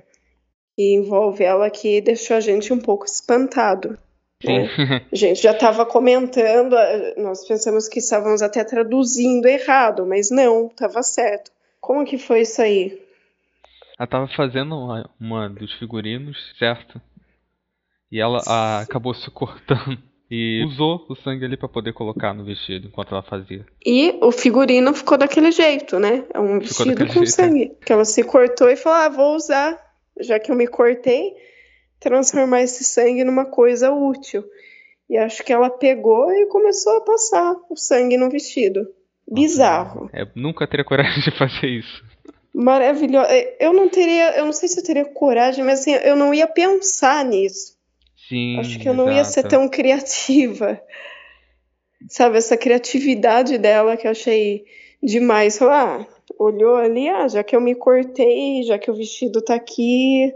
que 0.77 0.95
envolve 0.95 1.43
ela 1.43 1.71
que 1.71 2.03
deixou 2.03 2.37
a 2.37 2.41
gente 2.41 2.71
um 2.71 2.79
pouco 2.79 3.07
espantado. 3.07 3.99
Né? 4.45 4.69
A 5.11 5.17
gente 5.17 5.43
já 5.43 5.53
estava 5.53 5.87
comentando, 5.87 6.77
nós 7.17 7.49
pensamos 7.49 7.89
que 7.89 7.99
estávamos 7.99 8.43
até 8.43 8.63
traduzindo 8.63 9.47
errado, 9.47 10.05
mas 10.07 10.31
não, 10.31 10.67
estava 10.67 11.03
certo. 11.03 11.51
Como 11.81 12.05
que 12.05 12.19
foi 12.19 12.43
isso 12.43 12.61
aí? 12.61 13.01
Ela 13.99 14.05
estava 14.05 14.29
fazendo 14.37 14.77
uma, 14.77 15.11
uma, 15.19 15.49
dos 15.49 15.73
figurinos, 15.79 16.37
certo? 16.59 17.01
E 18.11 18.21
ela 18.21 18.43
a, 18.47 18.81
acabou 18.81 19.15
se 19.15 19.31
cortando. 19.31 19.99
E 20.35 20.65
usou 20.65 21.05
o 21.11 21.15
sangue 21.15 21.45
ali 21.45 21.59
para 21.59 21.69
poder 21.69 21.93
colocar 21.93 22.33
no 22.33 22.43
vestido 22.43 22.87
enquanto 22.87 23.13
ela 23.13 23.23
fazia. 23.23 23.67
E 23.85 24.19
o 24.23 24.33
figurino 24.33 24.95
ficou 24.95 25.19
daquele 25.19 25.53
jeito, 25.53 25.99
né? 25.99 26.25
É 26.33 26.41
um 26.41 26.59
vestido 26.59 27.07
com 27.07 27.13
jeito, 27.13 27.23
é. 27.25 27.27
sangue. 27.27 27.65
É. 27.65 27.85
Que 27.85 27.93
ela 27.93 28.07
se 28.07 28.25
cortou 28.25 28.71
e 28.71 28.77
falou: 28.77 28.99
ah, 28.99 29.09
vou 29.11 29.37
usar, 29.37 29.79
já 30.19 30.39
que 30.39 30.51
eu 30.51 30.57
me 30.57 30.67
cortei, 30.67 31.35
transformar 32.01 32.63
esse 32.63 32.83
sangue 32.83 33.25
numa 33.25 33.45
coisa 33.45 33.93
útil. 33.93 34.43
E 35.11 35.19
acho 35.19 35.45
que 35.45 35.53
ela 35.53 35.69
pegou 35.69 36.33
e 36.33 36.47
começou 36.47 36.97
a 36.97 37.01
passar 37.03 37.55
o 37.69 37.77
sangue 37.77 38.17
no 38.17 38.31
vestido. 38.31 38.87
Bizarro. 39.31 40.09
É, 40.15 40.27
nunca 40.35 40.67
teria 40.67 40.87
coragem 40.87 41.23
de 41.23 41.31
fazer 41.37 41.67
isso. 41.67 42.03
Maravilhoso. 42.55 43.29
Eu 43.61 43.75
não 43.75 43.87
teria, 43.91 44.39
eu 44.39 44.47
não 44.47 44.53
sei 44.55 44.67
se 44.67 44.81
eu 44.81 44.85
teria 44.85 45.05
coragem, 45.05 45.63
mas 45.63 45.81
assim, 45.81 45.93
eu 45.93 46.17
não 46.17 46.33
ia 46.33 46.47
pensar 46.47 47.23
nisso. 47.23 47.82
Sim. 48.29 48.59
Acho 48.59 48.79
que 48.79 48.89
eu 48.89 48.95
não 48.95 49.05
exato. 49.05 49.17
ia 49.17 49.25
ser 49.25 49.49
tão 49.49 49.69
criativa. 49.69 50.81
Sabe, 52.09 52.39
essa 52.39 52.57
criatividade 52.57 53.59
dela 53.59 53.97
que 53.97 54.07
eu 54.07 54.11
achei 54.11 54.65
demais. 55.03 55.59
Falar, 55.59 56.01
ah, 56.01 56.07
olhou 56.39 56.77
ali, 56.77 57.09
ah, 57.09 57.29
já 57.29 57.43
que 57.43 57.55
eu 57.55 57.61
me 57.61 57.75
cortei, 57.75 58.63
já 58.65 58.79
que 58.79 58.91
o 58.91 58.95
vestido 58.95 59.43
tá 59.43 59.55
aqui. 59.55 60.35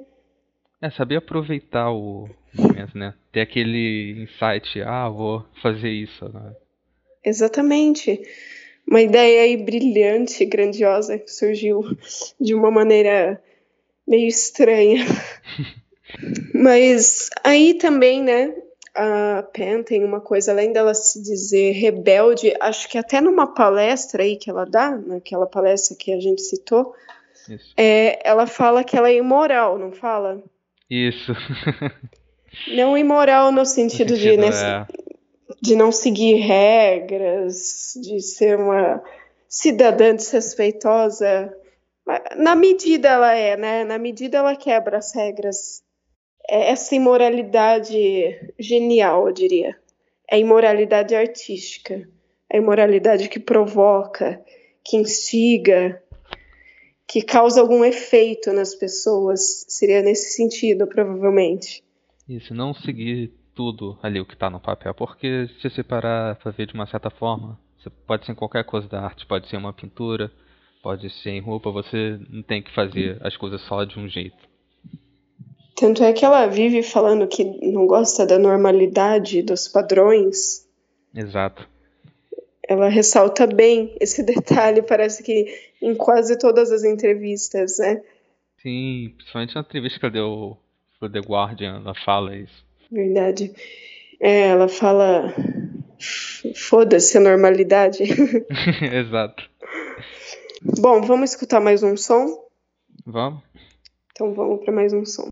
É, 0.81 0.91
saber 0.91 1.17
aproveitar 1.17 1.91
o 1.91 2.29
momento, 2.55 2.97
né? 2.97 3.15
Ter 3.33 3.41
aquele 3.41 4.23
insight, 4.23 4.81
ah, 4.83 5.09
vou 5.09 5.45
fazer 5.63 5.91
isso. 5.91 6.25
Né? 6.29 6.55
Exatamente. 7.25 8.21
Uma 8.89 9.03
ideia 9.03 9.43
aí 9.43 9.57
brilhante, 9.57 10.45
grandiosa, 10.45 11.19
que 11.19 11.31
surgiu 11.31 11.83
de 12.41 12.55
uma 12.55 12.71
maneira 12.71 13.43
meio 14.07 14.29
estranha. 14.29 15.05
Mas 16.55 17.29
aí 17.45 17.75
também, 17.75 18.23
né, 18.23 18.55
a 18.95 19.43
Pen 19.53 19.83
tem 19.83 20.03
uma 20.05 20.21
coisa, 20.21 20.53
além 20.53 20.73
dela 20.73 20.95
se 20.95 21.23
dizer 21.23 21.73
rebelde, 21.73 22.55
acho 22.61 22.89
que 22.89 22.97
até 22.97 23.21
numa 23.21 23.47
palestra 23.53 24.23
aí 24.23 24.37
que 24.37 24.49
ela 24.49 24.65
dá, 24.65 24.97
naquela 24.97 25.47
palestra 25.47 25.97
que 25.97 26.13
a 26.13 26.21
gente 26.21 26.41
citou, 26.41 26.95
é, 27.77 28.27
ela 28.29 28.47
fala 28.47 28.83
que 28.83 28.97
ela 28.97 29.11
é 29.11 29.17
imoral, 29.17 29.79
não 29.79 29.93
fala? 29.93 30.43
Isso. 30.89 31.33
não 32.75 32.97
imoral 32.97 33.53
no 33.53 33.65
sentido, 33.65 34.13
no 34.13 34.17
sentido 34.17 34.51
de, 34.51 34.57
é. 34.57 34.87
de 35.61 35.77
não 35.77 35.93
seguir 35.93 36.37
regras, 36.37 37.93
de 38.01 38.21
ser 38.21 38.59
uma 38.59 39.03
cidadã 39.49 40.15
desrespeitosa. 40.15 41.53
Na 42.37 42.55
medida 42.55 43.09
ela 43.09 43.35
é, 43.35 43.57
né? 43.57 43.85
Na 43.85 43.99
medida 43.99 44.39
ela 44.39 44.57
quebra 44.57 44.99
as 44.99 45.15
regras 45.15 45.83
é 46.49 46.71
essa 46.71 46.95
imoralidade 46.95 48.53
genial, 48.59 49.27
eu 49.27 49.33
diria. 49.33 49.77
É 50.31 50.37
a 50.37 50.39
imoralidade 50.39 51.15
artística. 51.15 52.09
É 52.49 52.57
a 52.57 52.61
imoralidade 52.61 53.29
que 53.29 53.41
provoca, 53.41 54.41
que 54.85 54.97
instiga, 54.97 56.01
que 57.09 57.23
causa 57.23 57.61
algum 57.61 57.85
efeito 57.85 58.53
nas 58.53 58.75
pessoas. 58.75 59.65
Seria 59.69 60.03
nesse 60.03 60.35
sentido, 60.35 60.87
provavelmente. 60.87 61.83
Isso, 62.29 62.55
não 62.55 62.75
seguir 62.75 63.33
tudo 63.55 63.99
ali 64.03 64.21
o 64.21 64.27
que 64.27 64.35
está 64.35 64.51
no 64.51 64.61
papel, 64.61 64.95
porque 64.95 65.49
se 65.61 65.71
você 65.71 65.83
parar 65.83 66.37
para 66.37 66.53
ver 66.53 66.67
de 66.67 66.75
uma 66.75 66.87
certa 66.87 67.11
forma, 67.11 67.59
pode 68.07 68.27
ser 68.27 68.35
qualquer 68.35 68.65
coisa 68.65 68.87
da 68.89 69.01
arte, 69.01 69.27
pode 69.27 69.49
ser 69.49 69.57
uma 69.57 69.73
pintura, 69.73 70.31
pode 70.83 71.09
ser 71.23 71.31
em 71.31 71.41
roupa, 71.41 71.71
você 71.71 72.19
não 72.29 72.43
tem 72.43 72.63
que 72.63 72.75
fazer 72.75 73.19
as 73.25 73.37
coisas 73.37 73.61
só 73.63 73.85
de 73.85 73.99
um 73.99 74.09
jeito. 74.09 74.37
Tanto 75.77 76.03
é 76.03 76.13
que 76.13 76.25
ela 76.25 76.47
vive 76.47 76.83
falando 76.83 77.29
que 77.29 77.45
não 77.45 77.87
gosta 77.87 78.25
da 78.27 78.39
normalidade, 78.39 79.43
dos 79.43 79.69
padrões. 79.69 80.67
Exato. 81.15 81.69
Ela 82.67 82.89
ressalta 82.89 83.47
bem 83.47 83.95
esse 84.01 84.23
detalhe, 84.25 84.81
parece 84.81 85.23
que 85.23 85.47
em 85.83 85.95
quase 85.95 86.39
todas 86.39 86.73
as 86.73 86.83
entrevistas, 86.83 87.79
né? 87.79 88.03
Sim, 88.63 89.13
principalmente 89.17 89.55
na 89.55 89.61
entrevista 89.61 90.01
que 90.01 90.07
ela 90.07 90.13
deu 90.13 90.57
pro 90.99 91.11
The 91.11 91.21
Guardian, 91.21 91.83
ela 91.85 91.95
fala 91.95 92.35
isso. 92.35 92.65
Verdade. 92.91 93.53
É, 94.19 94.49
ela 94.49 94.69
fala. 94.69 95.35
Foda-se 96.55 97.19
a 97.19 97.21
normalidade. 97.21 98.03
Exato. 98.93 99.49
Bom, 100.81 101.03
vamos 101.03 101.31
escutar 101.31 101.61
mais 101.61 101.83
um 101.83 101.97
som? 101.97 102.27
Vamos. 103.05 103.43
Então 104.13 104.33
vamos 104.33 104.65
para 104.65 104.73
mais 104.73 104.93
um 104.95 105.05
som. 105.05 105.29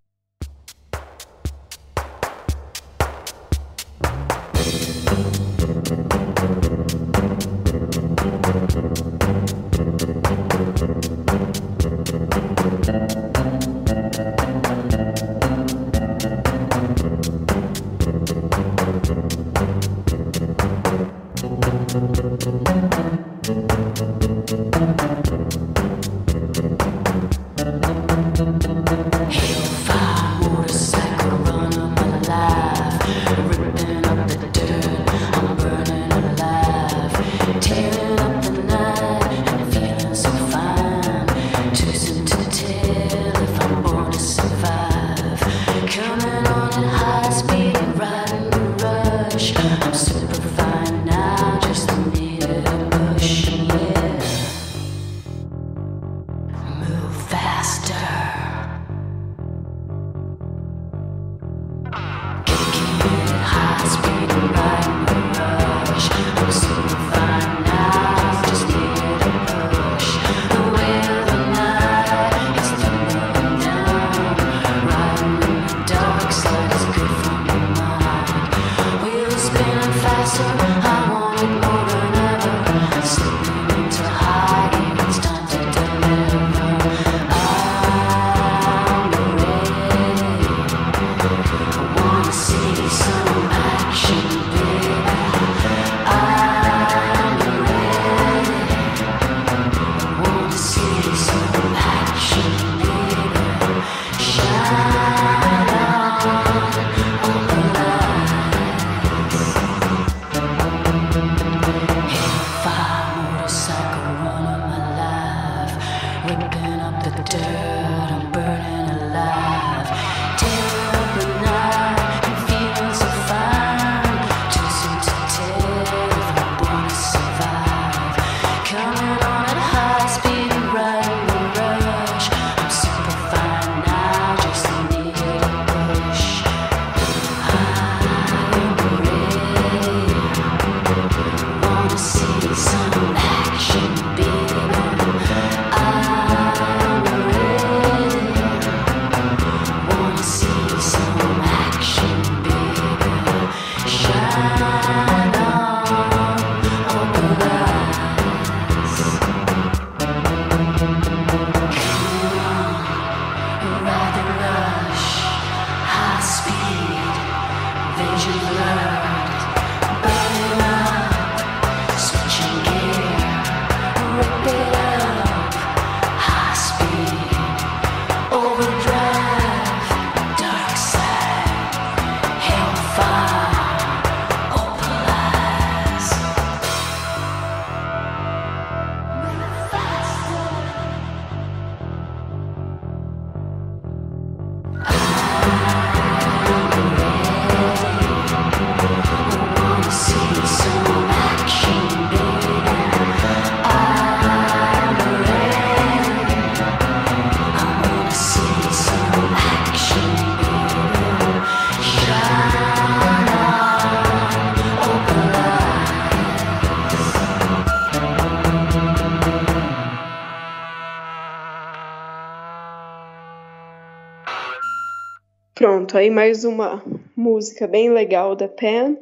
Pronto, 225.94 225.98
aí 226.02 226.10
mais 226.10 226.44
uma 226.44 226.82
música 227.16 227.68
bem 227.68 227.88
legal 227.88 228.34
da 228.34 228.48
Pen. 228.48 228.98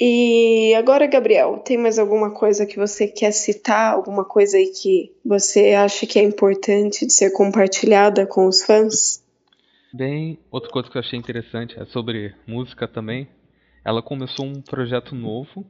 E 0.00 0.74
agora, 0.76 1.06
Gabriel, 1.06 1.58
tem 1.58 1.76
mais 1.76 1.98
alguma 1.98 2.30
coisa 2.32 2.64
que 2.64 2.78
você 2.78 3.06
quer 3.06 3.32
citar? 3.32 3.92
Alguma 3.92 4.24
coisa 4.24 4.56
aí 4.56 4.68
que 4.68 5.12
você 5.22 5.74
acha 5.74 6.06
que 6.06 6.18
é 6.18 6.22
importante 6.22 7.06
de 7.06 7.12
ser 7.12 7.32
compartilhada 7.32 8.26
com 8.26 8.46
os 8.46 8.64
fãs? 8.64 9.22
Bem, 9.92 10.38
outra 10.50 10.70
coisa 10.70 10.88
que 10.90 10.96
eu 10.96 11.00
achei 11.00 11.18
interessante 11.18 11.78
é 11.78 11.84
sobre 11.84 12.34
música 12.46 12.88
também. 12.88 13.28
Ela 13.84 14.00
começou 14.00 14.46
um 14.46 14.62
projeto 14.62 15.14
novo. 15.14 15.66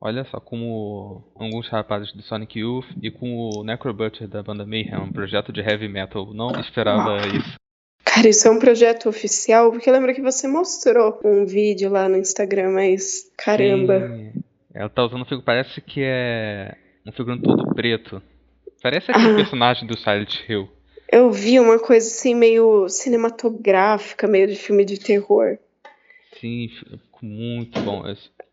Olha 0.00 0.24
só, 0.24 0.40
com 0.40 1.22
alguns 1.34 1.68
rapazes 1.68 2.12
do 2.14 2.22
Sonic 2.22 2.58
Youth 2.58 2.86
e 3.02 3.10
com 3.10 3.50
o 3.50 3.62
Necrobutcher 3.62 4.26
da 4.26 4.42
banda 4.42 4.64
Mayhem, 4.64 5.02
um 5.02 5.12
projeto 5.12 5.52
de 5.52 5.60
heavy 5.60 5.86
metal. 5.86 6.32
Não 6.32 6.58
esperava 6.58 7.18
isso. 7.28 7.61
Cara, 8.14 8.28
isso 8.28 8.46
é 8.46 8.50
um 8.50 8.58
projeto 8.58 9.08
oficial, 9.08 9.70
porque 9.70 9.90
lembra 9.90 10.12
que 10.12 10.20
você 10.20 10.46
mostrou 10.46 11.18
um 11.24 11.46
vídeo 11.46 11.90
lá 11.90 12.10
no 12.10 12.18
Instagram, 12.18 12.72
mas 12.72 13.30
caramba. 13.38 14.06
Sim. 14.06 14.32
Ela 14.74 14.90
tá 14.90 15.04
usando 15.04 15.22
um 15.22 15.24
figurino, 15.24 15.44
parece 15.44 15.80
que 15.80 16.02
é 16.04 16.76
um 17.06 17.12
figurino 17.12 17.42
todo 17.42 17.74
preto. 17.74 18.22
Parece 18.82 19.10
aquele 19.10 19.32
ah. 19.32 19.36
personagem 19.36 19.86
do 19.86 19.96
Silent 19.96 20.34
Hill. 20.46 20.68
Eu 21.10 21.30
vi 21.30 21.58
uma 21.58 21.78
coisa 21.78 22.06
assim 22.06 22.34
meio 22.34 22.86
cinematográfica, 22.88 24.26
meio 24.26 24.46
de 24.46 24.56
filme 24.56 24.84
de 24.84 25.00
terror. 25.00 25.56
Sim, 26.38 26.68
muito 27.22 27.80
bom. 27.80 28.04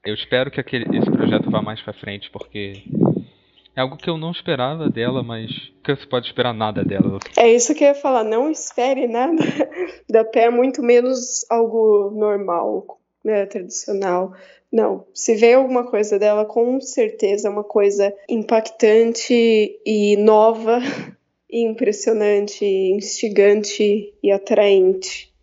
Eu 0.05 0.13
espero 0.13 0.49
que 0.49 0.61
aquele, 0.61 0.85
esse 0.97 1.11
projeto 1.11 1.51
vá 1.51 1.61
mais 1.61 1.81
pra 1.81 1.91
frente, 1.91 2.29
porque 2.31 2.83
é 3.79 3.81
algo 3.81 3.95
que 3.95 4.09
eu 4.09 4.17
não 4.17 4.31
esperava 4.31 4.89
dela, 4.89 5.23
mas 5.23 5.49
que 5.81 5.95
você 5.95 6.05
pode 6.05 6.27
esperar 6.27 6.53
nada 6.53 6.83
dela. 6.83 7.17
É 7.37 7.49
isso 7.49 7.73
que 7.73 7.85
eu 7.85 7.87
ia 7.87 7.95
falar, 7.95 8.25
não 8.25 8.51
espere 8.51 9.07
nada 9.07 9.41
da 10.09 10.25
pé, 10.25 10.49
muito 10.49 10.83
menos 10.83 11.45
algo 11.49 12.11
normal, 12.13 12.99
né, 13.23 13.45
tradicional. 13.45 14.33
Não, 14.69 15.05
se 15.13 15.33
vê 15.33 15.53
alguma 15.53 15.89
coisa 15.89 16.19
dela, 16.19 16.43
com 16.43 16.81
certeza 16.81 17.47
é 17.47 17.51
uma 17.51 17.63
coisa 17.63 18.13
impactante 18.27 19.79
e 19.85 20.17
nova, 20.17 20.79
e 21.49 21.63
impressionante, 21.63 22.65
instigante 22.65 24.13
e 24.21 24.29
atraente. 24.29 25.33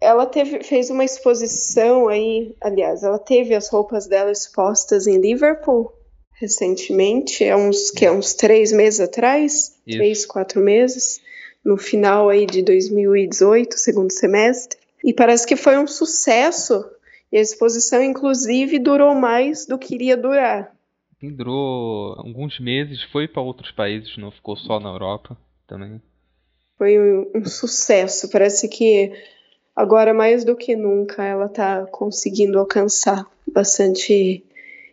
Ela 0.00 0.24
teve, 0.24 0.64
fez 0.64 0.88
uma 0.88 1.04
exposição 1.04 2.08
aí, 2.08 2.56
aliás, 2.58 3.02
ela 3.02 3.18
teve 3.18 3.54
as 3.54 3.68
roupas 3.68 4.06
dela 4.06 4.32
expostas 4.32 5.06
em 5.06 5.20
Liverpool 5.20 5.99
recentemente, 6.40 7.44
é 7.44 7.54
uns 7.54 7.90
que 7.90 8.06
é 8.06 8.10
uns 8.10 8.32
três 8.32 8.72
meses 8.72 8.98
atrás, 8.98 9.78
Isso. 9.86 9.98
três, 9.98 10.26
quatro 10.26 10.60
meses, 10.62 11.20
no 11.62 11.76
final 11.76 12.30
aí 12.30 12.46
de 12.46 12.62
2018, 12.62 13.76
segundo 13.76 14.10
semestre, 14.10 14.78
e 15.04 15.12
parece 15.12 15.46
que 15.46 15.54
foi 15.54 15.78
um 15.78 15.86
sucesso. 15.86 16.82
E 17.30 17.36
a 17.36 17.40
exposição, 17.40 18.02
inclusive, 18.02 18.78
durou 18.78 19.14
mais 19.14 19.66
do 19.66 19.78
que 19.78 19.94
iria 19.94 20.16
durar. 20.16 20.74
Sim, 21.20 21.30
durou 21.30 22.14
alguns 22.16 22.58
meses, 22.58 23.02
foi 23.12 23.28
para 23.28 23.42
outros 23.42 23.70
países, 23.70 24.16
não 24.16 24.30
ficou 24.30 24.56
só 24.56 24.80
na 24.80 24.88
Europa 24.88 25.36
também. 25.68 26.00
Foi 26.78 26.98
um, 26.98 27.30
um 27.34 27.44
sucesso. 27.44 28.30
Parece 28.30 28.66
que 28.68 29.12
agora 29.76 30.14
mais 30.14 30.44
do 30.44 30.56
que 30.56 30.74
nunca 30.74 31.22
ela 31.22 31.46
está 31.46 31.86
conseguindo 31.86 32.58
alcançar 32.58 33.26
bastante 33.46 34.42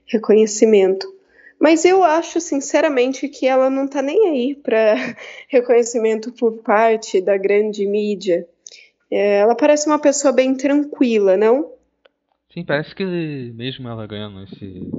reconhecimento. 0.06 1.17
Mas 1.60 1.86
eu 1.86 2.04
acho, 2.04 2.40
sinceramente, 2.40 3.28
que 3.28 3.48
ela 3.48 3.70
não 3.70 3.88
tá 3.88 4.02
nem 4.02 4.28
aí 4.30 4.56
para 4.56 4.96
reconhecimento 5.50 6.32
por 6.32 6.58
parte 6.60 7.20
da 7.20 7.38
grande 7.38 7.86
mídia. 7.88 8.48
É, 9.10 9.40
ela 9.40 9.56
parece 9.56 9.88
uma 9.88 10.00
pessoa 10.00 10.32
bem 10.32 10.56
tranquila, 10.56 11.36
não? 11.36 11.72
Sim, 12.54 12.64
parece 12.64 12.94
que 12.94 13.04
mesmo 13.56 13.88
ela 13.88 14.06
ganhando 14.06 14.44
esse 14.44 14.90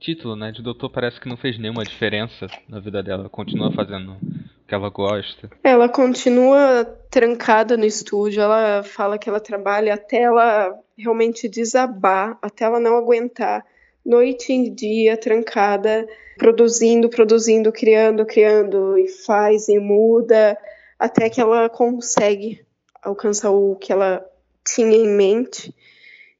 título, 0.00 0.34
né, 0.34 0.50
de 0.50 0.62
doutor, 0.62 0.90
parece 0.90 1.20
que 1.20 1.28
não 1.28 1.36
fez 1.36 1.58
nenhuma 1.58 1.84
diferença 1.84 2.46
na 2.68 2.80
vida 2.80 3.02
dela. 3.02 3.28
Continua 3.28 3.72
fazendo 3.72 4.12
o 4.12 4.66
que 4.66 4.74
ela 4.74 4.88
gosta. 4.88 5.48
Ela 5.62 5.88
continua 5.88 6.84
trancada 7.10 7.76
no 7.76 7.84
estúdio. 7.84 8.42
Ela 8.42 8.82
fala 8.82 9.18
que 9.18 9.28
ela 9.28 9.38
trabalha 9.38 9.94
até 9.94 10.22
ela 10.22 10.76
realmente 10.96 11.48
desabar, 11.48 12.36
até 12.42 12.64
ela 12.64 12.80
não 12.80 12.96
aguentar 12.96 13.64
noite 14.04 14.52
e 14.52 14.70
dia 14.70 15.16
trancada, 15.16 16.06
produzindo, 16.36 17.08
produzindo, 17.08 17.72
criando, 17.72 18.26
criando, 18.26 18.98
e 18.98 19.08
faz 19.08 19.68
e 19.68 19.78
muda, 19.78 20.58
até 20.98 21.30
que 21.30 21.40
ela 21.40 21.68
consegue 21.68 22.64
alcançar 23.02 23.50
o 23.50 23.76
que 23.76 23.92
ela 23.92 24.24
tinha 24.64 24.96
em 24.96 25.08
mente. 25.08 25.74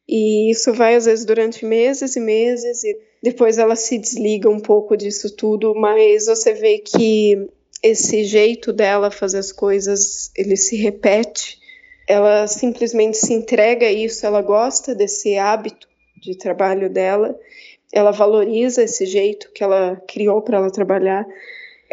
E 0.09 0.51
isso 0.51 0.73
vai 0.73 0.97
às 0.97 1.07
vezes 1.07 1.25
durante 1.25 1.65
meses 1.65 2.17
e 2.17 2.21
meses, 2.21 2.83
e 2.85 2.99
depois 3.23 3.59
ela 3.59 3.77
se 3.77 3.99
desliga 3.99 4.51
um 4.51 4.61
pouco 4.61 4.97
disso 4.97 5.35
tudo, 5.35 5.75
mas 5.75 6.27
você 6.27 6.53
vê 6.53 6.79
que 6.79 7.49
esse 7.83 8.25
jeito 8.25 8.73
dela 8.73 9.11
fazer 9.11 9.39
as 9.39 9.53
coisas, 9.53 10.31
ele 10.37 10.57
se 10.57 10.77
repete. 10.77 11.61
Ela 12.07 12.47
simplesmente 12.47 13.17
se 13.17 13.33
entrega 13.33 13.87
a 13.87 13.93
isso, 13.93 14.27
ela 14.27 14.43
gosta 14.43 14.95
desse 14.95 15.37
hábito 15.37 15.92
de 16.23 16.39
trabalho 16.39 16.89
dela, 16.89 17.37
ela 17.93 18.13
valoriza 18.13 18.85
esse 18.85 19.05
jeito 19.05 19.51
que 19.53 19.63
ela 19.63 20.01
criou 20.09 20.41
para 20.41 20.57
ela 20.57 20.71
trabalhar. 20.71 21.27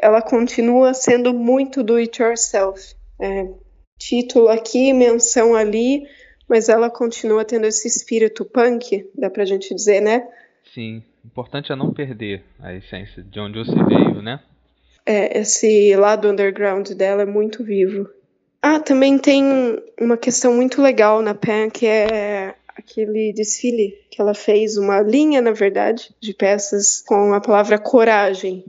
Ela 0.01 0.21
continua 0.21 0.93
sendo 0.93 1.33
muito 1.33 1.83
do 1.83 1.95
it 1.95 2.21
yourself. 2.21 2.95
É, 3.19 3.47
título 3.97 4.47
aqui, 4.47 4.93
menção 4.93 5.55
ali, 5.55 6.07
mas 6.47 6.69
ela 6.69 6.89
continua 6.89 7.43
tendo 7.43 7.65
esse 7.65 7.87
espírito 7.87 8.45
punk, 8.45 9.09
dá 9.15 9.29
pra 9.29 9.43
gente 9.43 9.73
dizer, 9.73 9.99
né? 9.99 10.27
Sim, 10.73 11.03
o 11.23 11.27
importante 11.27 11.71
é 11.71 11.75
não 11.75 11.91
perder 11.91 12.43
a 12.61 12.73
essência 12.73 13.23
de 13.23 13.39
onde 13.39 13.57
você 13.57 13.75
veio, 13.83 14.21
né? 14.21 14.39
É, 15.05 15.39
esse 15.39 15.95
lado 15.95 16.29
underground 16.29 16.87
dela 16.91 17.23
é 17.23 17.25
muito 17.25 17.63
vivo. 17.63 18.07
Ah, 18.61 18.79
também 18.79 19.17
tem 19.17 19.43
uma 19.99 20.17
questão 20.17 20.53
muito 20.53 20.81
legal 20.81 21.21
na 21.21 21.33
Pan, 21.33 21.69
que 21.69 21.87
é 21.87 22.55
aquele 22.89 23.31
desfile 23.31 23.99
que 24.09 24.19
ela 24.19 24.33
fez, 24.33 24.77
uma 24.77 25.01
linha, 25.01 25.41
na 25.41 25.51
verdade, 25.51 26.13
de 26.19 26.33
peças 26.33 27.01
com 27.01 27.33
a 27.33 27.39
palavra 27.39 27.77
coragem. 27.77 28.65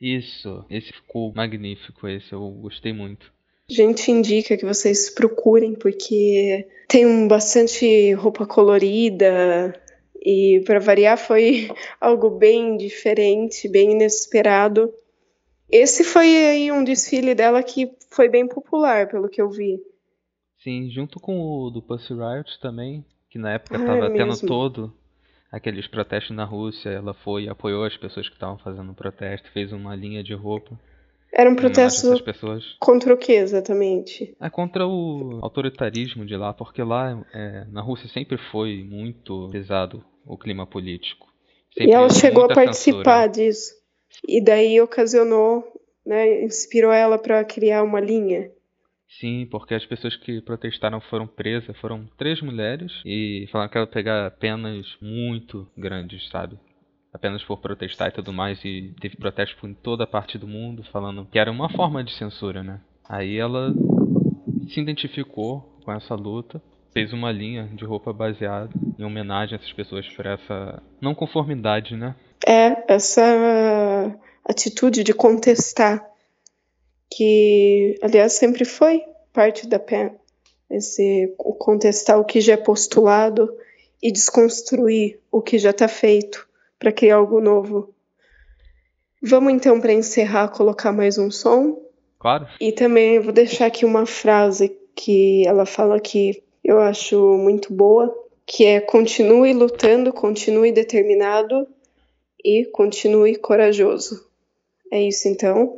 Isso, 0.00 0.64
esse 0.70 0.92
ficou 0.92 1.32
magnífico, 1.34 2.06
esse 2.06 2.32
eu 2.32 2.50
gostei 2.50 2.92
muito. 2.92 3.32
A 3.68 3.72
gente 3.72 4.10
indica 4.10 4.56
que 4.56 4.64
vocês 4.64 5.10
procurem, 5.10 5.74
porque 5.74 6.66
tem 6.88 7.06
um 7.06 7.26
bastante 7.28 8.12
roupa 8.14 8.46
colorida, 8.46 9.74
e 10.22 10.62
para 10.66 10.78
variar 10.78 11.16
foi 11.16 11.70
algo 12.00 12.30
bem 12.30 12.76
diferente, 12.76 13.68
bem 13.68 13.92
inesperado. 13.92 14.92
Esse 15.70 16.02
foi 16.02 16.26
aí 16.46 16.72
um 16.72 16.82
desfile 16.82 17.34
dela 17.34 17.62
que 17.62 17.92
foi 18.10 18.28
bem 18.28 18.46
popular, 18.46 19.08
pelo 19.08 19.28
que 19.28 19.40
eu 19.40 19.48
vi. 19.48 19.80
Sim, 20.62 20.90
junto 20.90 21.20
com 21.20 21.40
o 21.40 21.70
do 21.70 21.80
Pussy 21.80 22.12
Riot 22.12 22.58
também, 22.60 23.04
que 23.30 23.38
na 23.38 23.52
época 23.52 23.76
estava 23.76 24.06
é 24.06 24.10
tendo 24.10 24.38
todo 24.40 24.92
aqueles 25.50 25.86
protestos 25.86 26.34
na 26.34 26.44
Rússia, 26.44 26.90
ela 26.90 27.14
foi 27.14 27.44
e 27.44 27.48
apoiou 27.48 27.84
as 27.84 27.96
pessoas 27.96 28.28
que 28.28 28.34
estavam 28.34 28.58
fazendo 28.58 28.92
protesto, 28.92 29.50
fez 29.52 29.72
uma 29.72 29.94
linha 29.94 30.22
de 30.22 30.34
roupa. 30.34 30.78
Era 31.32 31.48
um 31.48 31.54
protesto 31.54 32.08
contra 32.80 33.14
o 33.14 33.16
que 33.16 33.32
exatamente? 33.32 34.36
É 34.40 34.50
contra 34.50 34.84
o 34.86 35.38
autoritarismo 35.42 36.26
de 36.26 36.36
lá, 36.36 36.52
porque 36.52 36.82
lá 36.82 37.24
é, 37.32 37.64
na 37.70 37.80
Rússia 37.80 38.08
sempre 38.08 38.36
foi 38.50 38.82
muito 38.82 39.48
pesado 39.50 40.04
o 40.26 40.36
clima 40.36 40.66
político. 40.66 41.28
Sempre 41.72 41.90
e 41.90 41.94
ela 41.94 42.10
chegou 42.10 42.44
a 42.44 42.48
participar 42.48 43.28
censura. 43.28 43.28
disso. 43.28 43.74
E 44.26 44.42
daí 44.42 44.80
ocasionou, 44.80 45.64
né, 46.04 46.42
inspirou 46.42 46.92
ela 46.92 47.16
para 47.16 47.44
criar 47.44 47.84
uma 47.84 48.00
linha. 48.00 48.50
Sim, 49.18 49.46
porque 49.50 49.74
as 49.74 49.84
pessoas 49.84 50.14
que 50.16 50.40
protestaram 50.40 51.00
foram 51.00 51.26
presas, 51.26 51.76
foram 51.78 52.08
três 52.16 52.40
mulheres 52.40 52.92
e 53.04 53.48
falaram 53.50 53.70
que 53.70 53.76
ela 53.76 53.86
pegar 53.86 54.30
penas 54.32 54.86
muito 55.00 55.66
grandes, 55.76 56.28
sabe? 56.28 56.58
Apenas 57.12 57.42
por 57.42 57.58
protestar 57.58 58.08
e 58.08 58.12
tudo 58.12 58.32
mais, 58.32 58.64
e 58.64 58.94
teve 59.00 59.16
protestos 59.16 59.58
por 59.58 59.74
toda 59.74 60.04
a 60.04 60.06
parte 60.06 60.38
do 60.38 60.46
mundo 60.46 60.84
falando 60.92 61.26
que 61.26 61.38
era 61.38 61.50
uma 61.50 61.68
forma 61.68 62.04
de 62.04 62.14
censura, 62.14 62.62
né? 62.62 62.80
Aí 63.08 63.36
ela 63.36 63.74
se 64.68 64.80
identificou 64.80 65.60
com 65.84 65.92
essa 65.92 66.14
luta, 66.14 66.62
fez 66.92 67.12
uma 67.12 67.32
linha 67.32 67.68
de 67.74 67.84
roupa 67.84 68.12
baseada 68.12 68.70
em 68.96 69.02
homenagem 69.02 69.56
a 69.56 69.60
essas 69.60 69.72
pessoas 69.72 70.06
por 70.10 70.24
essa 70.24 70.80
não 71.00 71.14
conformidade, 71.14 71.96
né? 71.96 72.14
É, 72.46 72.94
essa 72.94 74.16
atitude 74.44 75.02
de 75.02 75.12
contestar 75.12 76.09
que, 77.10 77.98
aliás, 78.00 78.34
sempre 78.34 78.64
foi 78.64 79.02
parte 79.32 79.66
da 79.66 79.78
PEN, 79.78 80.12
esse 80.70 81.34
contestar 81.36 82.18
o 82.18 82.24
que 82.24 82.40
já 82.40 82.54
é 82.54 82.56
postulado 82.56 83.52
e 84.02 84.12
desconstruir 84.12 85.18
o 85.30 85.42
que 85.42 85.58
já 85.58 85.70
está 85.70 85.88
feito 85.88 86.48
para 86.78 86.92
criar 86.92 87.16
algo 87.16 87.40
novo. 87.40 87.92
Vamos 89.22 89.52
então, 89.52 89.80
para 89.80 89.92
encerrar, 89.92 90.48
colocar 90.48 90.92
mais 90.92 91.18
um 91.18 91.30
som? 91.30 91.78
Claro. 92.18 92.46
E 92.60 92.72
também 92.72 93.18
vou 93.18 93.32
deixar 93.32 93.66
aqui 93.66 93.84
uma 93.84 94.06
frase 94.06 94.76
que 94.94 95.46
ela 95.46 95.66
fala 95.66 96.00
que 96.00 96.42
eu 96.62 96.78
acho 96.78 97.18
muito 97.36 97.72
boa, 97.72 98.14
que 98.46 98.64
é 98.64 98.80
continue 98.80 99.52
lutando, 99.52 100.12
continue 100.12 100.72
determinado 100.72 101.66
e 102.44 102.64
continue 102.66 103.36
corajoso. 103.36 104.26
É 104.90 105.02
isso 105.02 105.28
então. 105.28 105.76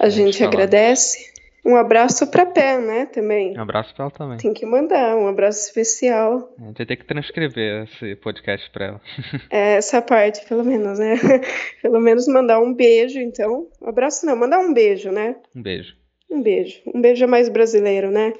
A 0.00 0.08
gente 0.08 0.42
agradece. 0.42 1.30
Um 1.62 1.76
abraço 1.76 2.26
para 2.30 2.46
Pé, 2.46 2.78
né, 2.78 3.04
também. 3.04 3.54
Um 3.54 3.60
abraço 3.60 3.94
para 3.94 4.06
ela 4.06 4.10
também. 4.10 4.38
Tem 4.38 4.54
que 4.54 4.64
mandar 4.64 5.14
um 5.14 5.28
abraço 5.28 5.66
especial. 5.66 6.54
A 6.58 6.64
gente 6.68 6.78
vai 6.78 6.86
ter 6.86 6.96
que 6.96 7.04
transcrever 7.04 7.84
esse 7.84 8.16
podcast 8.16 8.70
para 8.70 8.86
ela. 8.86 9.00
É, 9.50 9.74
essa 9.74 10.00
parte, 10.00 10.42
pelo 10.48 10.64
menos, 10.64 10.98
né? 10.98 11.16
pelo 11.82 12.00
menos 12.00 12.26
mandar 12.28 12.60
um 12.60 12.72
beijo, 12.72 13.18
então. 13.18 13.68
Um 13.78 13.88
abraço 13.90 14.24
não, 14.24 14.34
mandar 14.34 14.58
um 14.58 14.72
beijo, 14.72 15.10
né? 15.10 15.36
Um 15.54 15.60
beijo. 15.60 15.94
Um 16.30 16.42
beijo. 16.42 16.80
Um 16.86 17.00
beijo 17.02 17.24
é 17.24 17.26
mais 17.26 17.50
brasileiro, 17.50 18.10
né? 18.10 18.32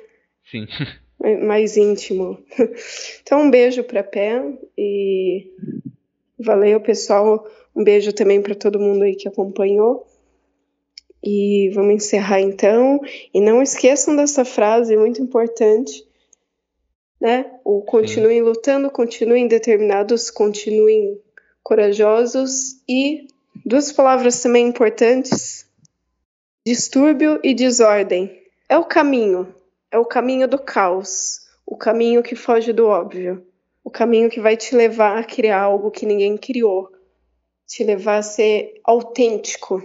Sim. 0.51 0.67
Mais 1.47 1.77
íntimo. 1.77 2.43
Então, 3.21 3.43
um 3.43 3.51
beijo 3.51 3.85
para 3.85 4.03
Pé 4.03 4.43
e 4.79 5.53
valeu, 6.39 6.81
pessoal. 6.81 7.47
Um 7.77 7.85
beijo 7.85 8.15
também 8.15 8.41
para 8.41 8.55
todo 8.55 8.81
mundo 8.81 9.03
aí 9.03 9.15
que 9.15 9.29
acompanhou. 9.29 10.10
E 11.23 11.71
vamos 11.75 11.95
encerrar 11.95 12.41
então. 12.41 13.01
E 13.33 13.41
não 13.41 13.63
esqueçam 13.63 14.17
dessa 14.17 14.45
frase 14.45 14.97
muito 14.97 15.21
importante, 15.23 16.07
né? 17.21 17.59
O 17.65 17.83
continuem 17.83 18.39
Sim. 18.39 18.45
lutando, 18.45 18.91
continuem 18.91 19.47
determinados, 19.47 20.31
continuem 20.31 21.21
corajosos 21.63 22.81
e 22.89 23.29
duas 23.65 23.93
palavras 23.93 24.41
também 24.43 24.67
importantes: 24.67 25.67
distúrbio 26.67 27.39
e 27.45 27.55
desordem. 27.55 28.41
É 28.69 28.79
o 28.79 28.85
caminho, 28.85 29.55
é 29.91 29.99
o 29.99 30.05
caminho 30.05 30.47
do 30.49 30.59
caos, 30.59 31.41
o 31.67 31.77
caminho 31.77 32.23
que 32.23 32.37
foge 32.37 32.73
do 32.73 32.87
óbvio, 32.87 33.45
o 33.85 33.91
caminho 33.91 34.31
que 34.31 34.41
vai 34.41 34.57
te 34.57 34.75
levar 34.75 35.19
a 35.19 35.25
criar 35.25 35.63
algo 35.63 35.91
que 35.91 36.07
ninguém 36.07 36.37
criou, 36.37 36.89
te 37.67 37.83
levar 37.85 38.19
a 38.19 38.23
ser 38.23 38.81
autêntico, 38.85 39.83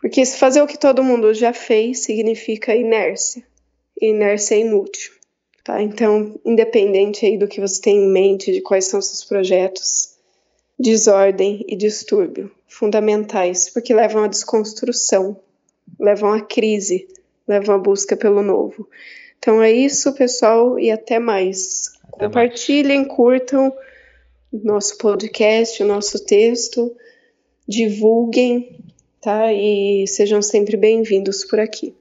porque 0.00 0.24
se 0.24 0.38
fazer 0.38 0.62
o 0.62 0.66
que 0.66 0.78
todo 0.78 1.02
mundo 1.02 1.32
já 1.34 1.52
fez 1.52 2.00
significa 2.00 2.74
inércia. 2.74 3.42
E 4.00 4.08
inércia 4.08 4.56
é 4.56 4.60
inútil. 4.60 5.12
Tá? 5.64 5.82
Então, 5.82 6.38
independente 6.44 7.26
aí 7.26 7.36
do 7.36 7.48
que 7.48 7.60
você 7.60 7.80
tem 7.80 7.96
em 7.96 8.08
mente, 8.08 8.52
de 8.52 8.60
quais 8.60 8.84
são 8.84 9.00
seus 9.00 9.24
projetos, 9.24 10.14
desordem 10.78 11.64
e 11.66 11.74
distúrbio, 11.74 12.52
fundamentais, 12.68 13.70
porque 13.70 13.92
levam 13.92 14.24
à 14.24 14.26
desconstrução, 14.28 15.36
levam 15.98 16.32
à 16.32 16.40
crise, 16.40 17.08
levam 17.48 17.74
à 17.74 17.78
busca 17.78 18.16
pelo 18.16 18.42
novo. 18.42 18.88
Então 19.38 19.62
é 19.62 19.72
isso, 19.72 20.12
pessoal, 20.12 20.78
e 20.78 20.90
até 20.90 21.18
mais. 21.18 21.92
Até 22.12 22.26
Compartilhem, 22.26 22.98
mais. 22.98 23.12
curtam 23.12 23.72
nosso 24.52 24.96
podcast, 24.98 25.82
o 25.82 25.86
nosso 25.86 26.24
texto, 26.24 26.94
divulguem 27.66 28.85
tá? 29.26 29.52
E 29.52 30.06
sejam 30.06 30.40
sempre 30.40 30.76
bem-vindos 30.76 31.44
por 31.44 31.58
aqui. 31.58 31.92